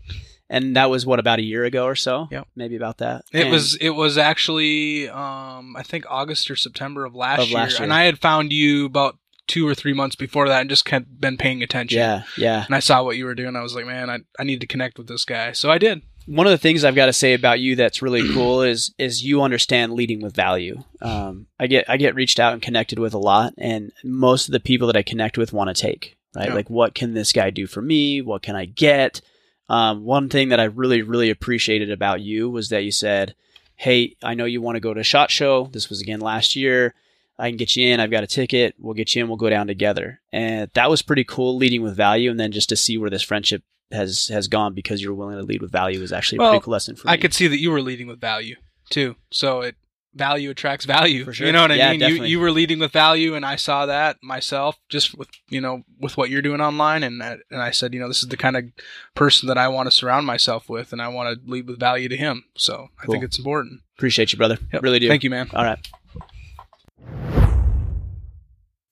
[0.49, 2.29] And that was what about a year ago or so?
[2.31, 2.47] Yep.
[2.55, 3.25] maybe about that.
[3.33, 7.49] It And- was it was actually um, I think August or September of last, Of
[7.49, 7.83] year, last year.
[7.85, 9.19] and I had found you about
[9.49, 11.99] two or three months before that, and just kept been paying attention.
[11.99, 12.65] yeah, yeah.
[12.67, 13.55] And I saw what you were doing.
[13.57, 15.53] I was like, man, I, I need to connect with this guy.
[15.53, 16.03] So I did.
[16.27, 19.25] one of the things I've got to say about you that's really cool is is
[19.25, 20.83] you understand leading with value.
[21.01, 24.53] Um, I get I get reached out and connected with a lot, and most of
[24.53, 26.49] the people that I connect with want to take right.
[26.49, 26.55] Yeah.
[26.55, 28.21] Like, what can this guy do for me?
[28.23, 29.21] What can I get?
[29.69, 33.35] Um, one thing that I really really appreciated about you was that you said,
[33.75, 35.69] "Hey, I know you want to go to a Shot Show.
[35.73, 36.95] This was again last year."
[37.39, 38.01] I can get you in.
[38.01, 38.75] I've got a ticket.
[38.79, 39.29] We'll get you in.
[39.29, 40.21] We'll go down together.
[40.33, 42.31] And that was pretty cool, leading with value.
[42.31, 43.63] And then just to see where this friendship
[43.93, 46.65] has has gone because you're willing to lead with value is actually a Well, pretty
[46.65, 47.13] cool lesson for me.
[47.13, 48.57] I could see that you were leading with value
[48.91, 49.17] too.
[49.31, 49.77] So it
[50.17, 51.31] value attracts value.
[51.33, 51.47] Sure.
[51.47, 52.01] You know what I Yeah, mean?
[52.01, 52.29] You definitely.
[52.31, 56.17] you were leading with value, and I saw that myself just with you know with
[56.17, 58.57] what you're doing online, and I, and I said, you know, this is the kind
[58.57, 58.65] of
[59.15, 62.09] person that I want to surround myself with, and I want to lead with value
[62.09, 62.45] to him.
[62.57, 63.13] So I Cool.
[63.13, 63.83] think it's important.
[63.97, 64.59] Appreciate you, brother.
[64.73, 64.83] Yep.
[64.83, 65.09] Really do.
[65.09, 65.51] Thank you, man.
[65.55, 65.79] All right.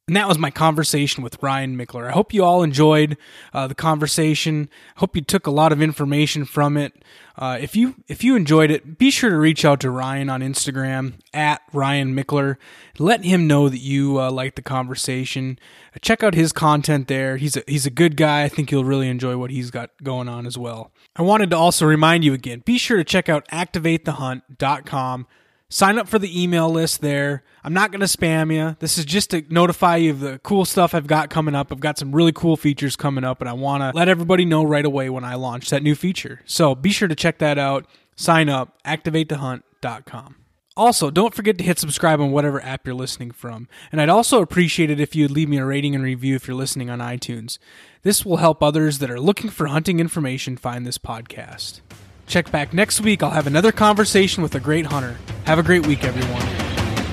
[0.06, 2.08] And that was my conversation with Ryan Michler.
[2.08, 3.16] I hope you all enjoyed
[3.54, 4.68] uh, the conversation.
[4.96, 6.92] I hope you took a lot of information from it.
[7.38, 10.42] Uh, if you if you enjoyed it, be sure to reach out to Ryan on
[10.42, 12.56] Instagram at Ryan Michler.
[12.98, 15.58] Let him know that you uh, liked the conversation.
[16.02, 17.38] Check out his content there.
[17.38, 18.42] He's a he's a good guy.
[18.42, 20.92] I think you'll really enjoy what he's got going on as well.
[21.16, 22.62] I wanted to also remind you again.
[22.66, 25.26] Be sure to check out activatethehunt.com.
[25.70, 27.42] Sign up for the email list there.
[27.64, 28.76] I'm not going to spam you.
[28.80, 31.72] This is just to notify you of the cool stuff I've got coming up.
[31.72, 34.62] I've got some really cool features coming up, and I want to let everybody know
[34.62, 36.42] right away when I launch that new feature.
[36.44, 37.86] So be sure to check that out.
[38.14, 40.36] Sign up, activatethehunt.com.
[40.76, 43.68] Also, don't forget to hit subscribe on whatever app you're listening from.
[43.92, 46.56] And I'd also appreciate it if you'd leave me a rating and review if you're
[46.56, 47.58] listening on iTunes.
[48.02, 51.80] This will help others that are looking for hunting information find this podcast.
[52.26, 53.22] Check back next week.
[53.22, 55.16] I'll have another conversation with a great hunter.
[55.44, 56.40] Have a great week, everyone.